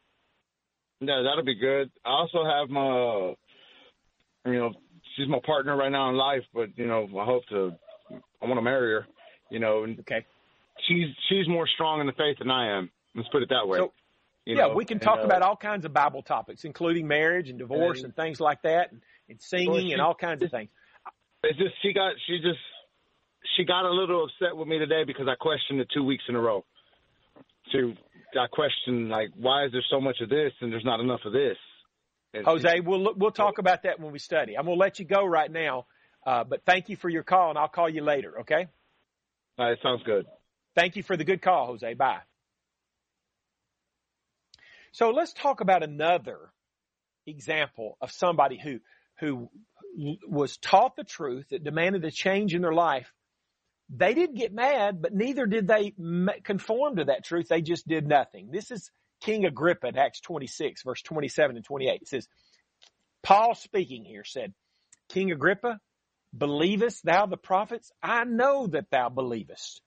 No, 1.02 1.24
that'll 1.24 1.44
be 1.44 1.56
good. 1.56 1.92
I 2.06 2.10
also 2.10 2.44
have 2.44 2.70
my, 2.70 3.34
you 4.46 4.60
know, 4.60 4.74
she's 5.16 5.28
my 5.28 5.40
partner 5.46 5.76
right 5.76 5.92
now 5.92 6.10
in 6.10 6.16
life, 6.16 6.44
but 6.54 6.78
you 6.78 6.88
know, 6.88 7.08
I 7.20 7.26
hope 7.26 7.46
to, 7.50 7.74
I 8.42 8.46
want 8.46 8.58
to 8.58 8.62
marry 8.62 8.94
her. 8.94 9.08
You 9.50 9.60
know, 9.60 9.84
and 9.84 10.00
okay. 10.02 10.26
She's 10.88 11.08
she's 11.30 11.48
more 11.48 11.68
strong 11.68 12.02
in 12.02 12.08
the 12.08 12.14
faith 12.14 12.38
than 12.40 12.50
I 12.50 12.78
am. 12.78 12.90
Let's 13.16 13.30
put 13.30 13.44
it 13.44 13.50
that 13.50 13.68
way. 13.68 13.80
So, 13.80 13.94
yeah, 14.46 14.68
know, 14.68 14.74
we 14.74 14.86
can 14.86 15.00
talk 15.00 15.20
and, 15.20 15.24
uh, 15.24 15.36
about 15.36 15.42
all 15.42 15.56
kinds 15.56 15.86
of 15.86 15.94
Bible 15.94 16.22
topics, 16.22 16.64
including 16.64 17.08
marriage 17.08 17.50
and 17.50 17.60
divorce 17.60 18.00
and, 18.00 18.06
and 18.06 18.16
things 18.16 18.40
like 18.40 18.62
that, 18.64 18.92
and, 18.92 19.02
and 19.28 19.42
singing 19.42 19.72
well, 19.72 19.82
she, 19.82 19.92
and 19.92 20.02
all 20.02 20.16
kinds 20.16 20.42
of 20.44 20.52
things. 20.52 20.70
It's 21.44 21.58
just 21.58 21.74
she 21.82 21.94
got 21.94 22.14
she 22.28 22.38
just 22.38 22.60
she 23.56 23.66
got 23.66 23.86
a 23.86 23.92
little 23.92 24.26
upset 24.26 24.56
with 24.56 24.68
me 24.68 24.80
today 24.80 25.04
because 25.06 25.28
I 25.28 25.36
questioned 25.36 25.80
it 25.80 25.90
two 25.94 26.04
weeks 26.04 26.24
in 26.28 26.36
a 26.36 26.42
row. 26.42 26.66
So 27.72 27.94
I 28.40 28.48
questioned 28.52 29.10
like 29.10 29.30
why 29.36 29.66
is 29.66 29.72
there 29.72 29.84
so 29.90 30.02
much 30.02 30.18
of 30.22 30.30
this 30.30 30.52
and 30.62 30.72
there's 30.72 30.86
not 30.86 31.00
enough 31.00 31.22
of 31.26 31.34
this. 31.34 31.58
And 32.34 32.46
Jose, 32.46 32.80
we'll 32.82 33.14
we'll 33.16 33.32
talk 33.32 33.58
about 33.58 33.84
that 33.84 34.00
when 34.00 34.12
we 34.12 34.20
study. 34.20 34.58
I'm 34.58 34.66
gonna 34.66 34.78
let 34.78 35.00
you 35.00 35.06
go 35.06 35.26
right 35.26 35.52
now, 35.52 35.88
uh, 36.26 36.44
but 36.44 36.64
thank 36.66 36.90
you 36.90 36.96
for 36.96 37.10
your 37.10 37.24
call, 37.24 37.50
and 37.50 37.58
I'll 37.58 37.68
call 37.68 37.90
you 37.90 38.04
later. 38.04 38.42
Okay? 38.42 38.68
All 39.58 39.70
right, 39.70 39.78
sounds 39.82 40.04
good. 40.04 40.26
Thank 40.80 40.96
you 40.96 41.04
for 41.04 41.18
the 41.18 41.26
good 41.26 41.42
call, 41.42 41.68
Jose. 41.68 41.94
Bye. 41.96 42.22
So 44.94 45.10
let's 45.10 45.34
talk 45.34 45.60
about 45.60 45.84
another 45.84 46.54
example 47.28 47.98
of 48.00 48.14
somebody 48.14 48.58
who 48.58 48.80
who 49.20 49.50
was 50.26 50.56
taught 50.56 50.96
the 50.96 51.04
truth 51.04 51.48
that 51.50 51.66
demanded 51.66 52.06
a 52.06 52.12
change 52.12 52.56
in 52.56 52.62
their 52.62 52.72
life, 52.72 53.12
they 53.90 54.14
didn't 54.14 54.38
get 54.38 54.54
mad, 54.54 55.02
but 55.02 55.14
neither 55.14 55.46
did 55.46 55.68
they 55.68 55.94
conform 56.46 56.96
to 56.96 57.06
that 57.06 57.26
truth. 57.26 57.50
They 57.50 57.62
just 57.62 57.86
did 57.86 58.08
nothing. 58.08 58.50
This 58.50 58.72
is 58.72 58.90
King 59.20 59.44
Agrippa 59.44 59.88
in 59.88 59.98
Acts 59.98 60.22
26 60.22 60.84
verse 60.84 61.02
27 61.02 61.58
and 61.58 61.66
28. 61.66 62.04
It 62.04 62.08
says, 62.08 62.26
Paul 63.22 63.54
speaking 63.54 64.06
here 64.06 64.24
said, 64.24 64.54
King 65.10 65.34
Agrippa, 65.34 65.82
believest 66.34 67.04
thou 67.04 67.26
the 67.26 67.36
prophets? 67.36 67.92
I 68.02 68.24
know 68.24 68.68
that 68.68 68.90
thou 68.92 69.10
believest. 69.10 69.82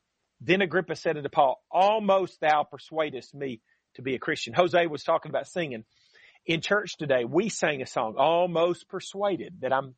Then 0.44 0.60
Agrippa 0.60 0.96
said 0.96 1.16
unto 1.16 1.28
Paul, 1.28 1.62
almost 1.70 2.40
thou 2.40 2.64
persuadest 2.64 3.34
me 3.34 3.60
to 3.94 4.02
be 4.02 4.14
a 4.14 4.18
Christian. 4.18 4.54
Jose 4.54 4.86
was 4.86 5.04
talking 5.04 5.30
about 5.30 5.46
singing 5.46 5.84
in 6.46 6.60
church 6.60 6.96
today, 6.96 7.24
we 7.24 7.48
sang 7.48 7.82
a 7.82 7.86
song, 7.86 8.16
almost 8.18 8.88
persuaded, 8.88 9.60
that 9.60 9.72
I'm 9.72 9.94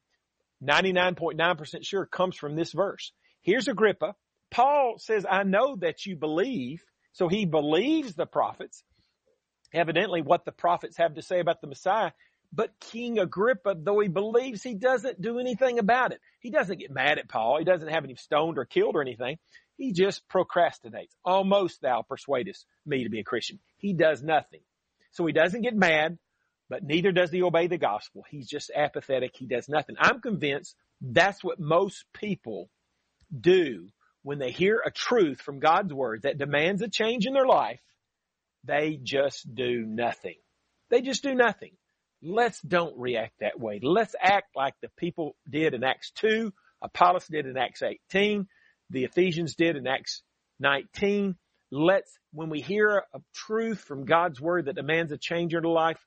99.9% 0.63 1.85
sure 1.85 2.07
comes 2.07 2.37
from 2.37 2.55
this 2.55 2.73
verse. 2.73 3.13
Here's 3.41 3.69
Agrippa. 3.69 4.15
Paul 4.51 4.97
says, 4.99 5.27
I 5.29 5.43
know 5.43 5.77
that 5.77 6.07
you 6.07 6.17
believe. 6.17 6.83
So 7.13 7.29
he 7.29 7.45
believes 7.45 8.15
the 8.15 8.27
prophets, 8.27 8.83
evidently 9.73 10.21
what 10.21 10.45
the 10.45 10.53
prophets 10.53 10.97
have 10.97 11.15
to 11.15 11.23
say 11.23 11.39
about 11.39 11.61
the 11.61 11.69
Messiah. 11.69 12.11
But 12.53 12.79
King 12.81 13.19
Agrippa, 13.19 13.77
though 13.79 14.01
he 14.01 14.09
believes, 14.09 14.63
he 14.63 14.75
doesn't 14.75 15.21
do 15.21 15.39
anything 15.39 15.79
about 15.79 16.13
it. 16.13 16.21
He 16.41 16.51
doesn't 16.51 16.79
get 16.79 16.91
mad 16.91 17.19
at 17.19 17.29
Paul. 17.29 17.59
He 17.59 17.65
doesn't 17.65 17.89
have 17.89 18.05
him 18.05 18.17
stoned 18.17 18.59
or 18.59 18.65
killed 18.65 18.97
or 18.97 19.03
anything. 19.03 19.39
He 19.77 19.93
just 19.93 20.23
procrastinates. 20.29 21.15
Almost 21.25 21.81
thou 21.83 22.03
persuadest 22.03 22.65
me 22.87 23.05
to 23.05 23.11
be 23.11 23.21
a 23.21 23.25
Christian. 23.25 23.59
He 23.77 23.93
does 23.93 24.23
nothing. 24.23 24.61
So 25.13 25.27
he 25.27 25.33
doesn't 25.33 25.63
get 25.63 25.75
mad 25.75 26.19
but 26.69 26.83
neither 26.83 27.13
does 27.13 27.31
he 27.31 27.43
obey 27.43 27.67
the 27.67 27.79
gospel. 27.79 28.25
He's 28.29 28.49
just 28.49 28.71
apathetic. 28.75 29.33
He 29.37 29.47
does 29.47 29.69
nothing. 29.69 29.97
I'm 29.99 30.21
convinced 30.21 30.75
that's 31.01 31.45
what 31.45 31.61
most 31.61 32.05
people 32.15 32.71
do 33.39 33.89
when 34.23 34.39
they 34.39 34.51
hear 34.51 34.81
a 34.85 34.91
truth 34.91 35.41
from 35.41 35.61
God's 35.61 35.93
word 35.93 36.23
that 36.23 36.39
demands 36.39 36.81
a 36.83 36.89
change 36.89 37.27
in 37.27 37.35
their 37.35 37.47
life. 37.47 37.81
They 38.65 38.99
just 39.03 39.55
do 39.55 39.85
nothing. 39.85 40.37
They 40.89 41.03
just 41.03 41.23
do 41.23 41.35
nothing. 41.35 41.73
Let's 42.23 42.61
don't 42.63 42.99
react 42.99 43.41
that 43.41 43.61
way. 43.61 43.81
Let's 43.83 44.15
act 44.19 44.57
like 44.57 44.75
the 44.81 44.89
people 44.97 45.37
did 45.49 45.75
in 45.75 45.85
Acts 45.85 46.11
2, 46.13 46.51
Apollos 46.81 47.27
did 47.27 47.45
in 47.45 47.59
Acts 47.59 47.83
18, 47.83 48.49
the 48.95 49.05
Ephesians 49.05 49.55
did 49.55 49.77
in 49.77 49.87
Acts 49.87 50.23
19. 50.61 51.37
Let's, 51.71 52.19
when 52.33 52.51
we 52.51 52.61
hear 52.61 53.03
a 53.13 53.21
truth 53.35 53.81
from 53.81 54.05
God's 54.05 54.41
word 54.41 54.67
that 54.67 54.77
demands 54.77 55.13
a 55.13 55.19
change 55.19 55.55
in 55.55 55.65
our 55.65 55.73
life, 55.73 55.99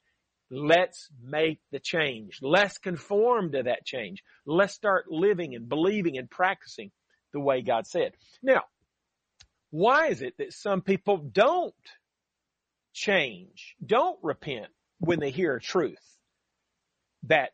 Let's 0.49 1.09
make 1.21 1.59
the 1.71 1.79
change. 1.79 2.39
Let's 2.41 2.77
conform 2.77 3.51
to 3.51 3.63
that 3.63 3.85
change. 3.85 4.23
Let's 4.45 4.73
start 4.73 5.11
living 5.11 5.55
and 5.55 5.67
believing 5.67 6.17
and 6.17 6.29
practicing 6.29 6.91
the 7.33 7.39
way 7.39 7.61
God 7.61 7.85
said. 7.85 8.13
Now, 8.41 8.63
why 9.71 10.07
is 10.07 10.21
it 10.21 10.35
that 10.37 10.53
some 10.53 10.81
people 10.81 11.17
don't 11.17 11.73
change, 12.93 13.75
don't 13.85 14.17
repent 14.23 14.67
when 14.99 15.19
they 15.19 15.31
hear 15.31 15.55
a 15.55 15.61
truth 15.61 15.99
that 17.23 17.49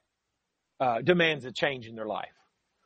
uh, 0.80 1.02
demands 1.02 1.46
a 1.46 1.52
change 1.52 1.88
in 1.88 1.96
their 1.96 2.06
life? 2.06 2.28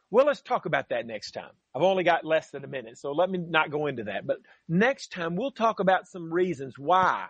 Well, 0.10 0.28
let's 0.28 0.42
talk 0.42 0.66
about 0.66 0.90
that 0.90 1.06
next 1.06 1.32
time. 1.32 1.52
I've 1.78 1.84
only 1.84 2.04
got 2.04 2.26
less 2.26 2.50
than 2.50 2.63
a 2.63 2.68
minute, 2.68 2.98
so 2.98 3.12
let 3.12 3.30
me 3.30 3.38
not 3.38 3.70
go 3.70 3.86
into 3.86 4.06
that. 4.06 4.26
But 4.26 4.38
next 4.68 5.12
time 5.12 5.36
we'll 5.36 5.52
talk 5.52 5.80
about 5.80 6.08
some 6.08 6.34
reasons 6.34 6.74
why 6.76 7.28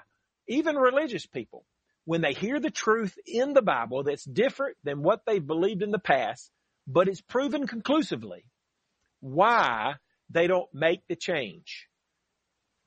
even 0.48 0.78
religious 0.78 1.26
people 1.26 1.66
when 2.06 2.22
they 2.22 2.32
hear 2.32 2.58
the 2.58 2.72
truth 2.72 3.20
in 3.26 3.52
the 3.52 3.62
Bible 3.62 4.04
that's 4.04 4.24
different 4.24 4.78
than 4.86 5.04
what 5.04 5.24
they've 5.28 5.46
believed 5.46 5.84
in 5.84 5.92
the 5.92 6.00
past, 6.00 6.50
but 6.88 7.10
it's 7.10 7.20
proven 7.20 7.68
conclusively 7.68 8.46
why 9.20 9.96
they 10.30 10.48
don't 10.48 10.74
make 10.74 11.02
the 11.10 11.18
change. 11.18 11.90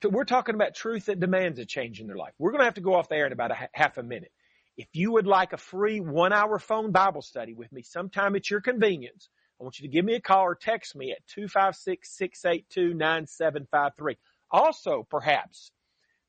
So 0.03 0.09
we're 0.09 0.25
talking 0.25 0.55
about 0.55 0.75
truth 0.75 1.05
that 1.07 1.21
demands 1.21 1.59
a 1.59 1.67
change 1.67 2.01
in 2.01 2.07
their 2.07 2.17
life. 2.17 2.33
We're 2.39 2.53
going 2.53 2.61
to 2.61 2.65
have 2.65 2.75
to 2.75 2.81
go 2.81 2.95
off 2.95 3.11
the 3.11 3.17
air 3.17 3.27
in 3.27 3.35
about 3.35 3.51
a 3.51 3.69
half 3.75 3.99
a 3.99 4.03
minute. 4.03 4.33
If 4.79 4.89
you 4.95 5.13
would 5.13 5.27
like 5.27 5.53
a 5.53 5.59
free 5.59 6.01
one 6.01 6.33
hour 6.33 6.59
phone 6.59 6.91
Bible 6.91 7.21
study 7.21 7.53
with 7.53 7.71
me 7.71 7.83
sometime 7.83 8.35
at 8.35 8.49
your 8.49 8.63
convenience, 8.63 9.29
I 9.61 9.63
want 9.63 9.79
you 9.79 9.87
to 9.87 9.93
give 9.93 10.07
me 10.07 10.15
a 10.15 10.21
call 10.21 10.45
or 10.45 10.55
text 10.55 10.97
me 10.97 11.13
at 11.13 11.19
256-682-9753. 11.37 14.17
Also, 14.51 15.07
perhaps 15.11 15.71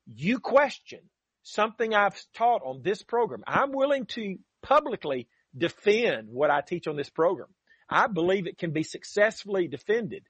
you 0.06 0.38
question 0.38 1.00
something 1.42 1.94
I've 1.94 2.22
taught 2.34 2.60
on 2.62 2.82
this 2.82 3.02
program. 3.02 3.42
I'm 3.46 3.72
willing 3.72 4.04
to 4.06 4.36
publicly 4.62 5.28
defend 5.56 6.28
what 6.30 6.50
I 6.50 6.60
teach 6.60 6.86
on 6.86 6.96
this 6.96 7.10
program. 7.10 7.48
I 7.88 8.06
believe 8.06 8.46
it 8.46 8.58
can 8.58 8.72
be 8.72 8.82
successfully 8.82 9.66
defended. 9.66 10.24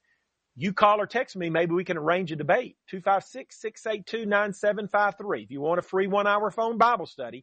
you 0.54 0.72
call 0.72 1.00
or 1.00 1.06
text 1.06 1.36
me. 1.36 1.50
Maybe 1.50 1.74
we 1.74 1.84
can 1.84 1.96
arrange 1.96 2.32
a 2.32 2.36
debate. 2.36 2.76
256-682-9753. 2.92 5.44
If 5.44 5.50
you 5.50 5.60
want 5.60 5.78
a 5.78 5.82
free 5.82 6.06
one 6.06 6.26
hour 6.26 6.50
phone 6.50 6.78
Bible 6.78 7.06
study, 7.06 7.40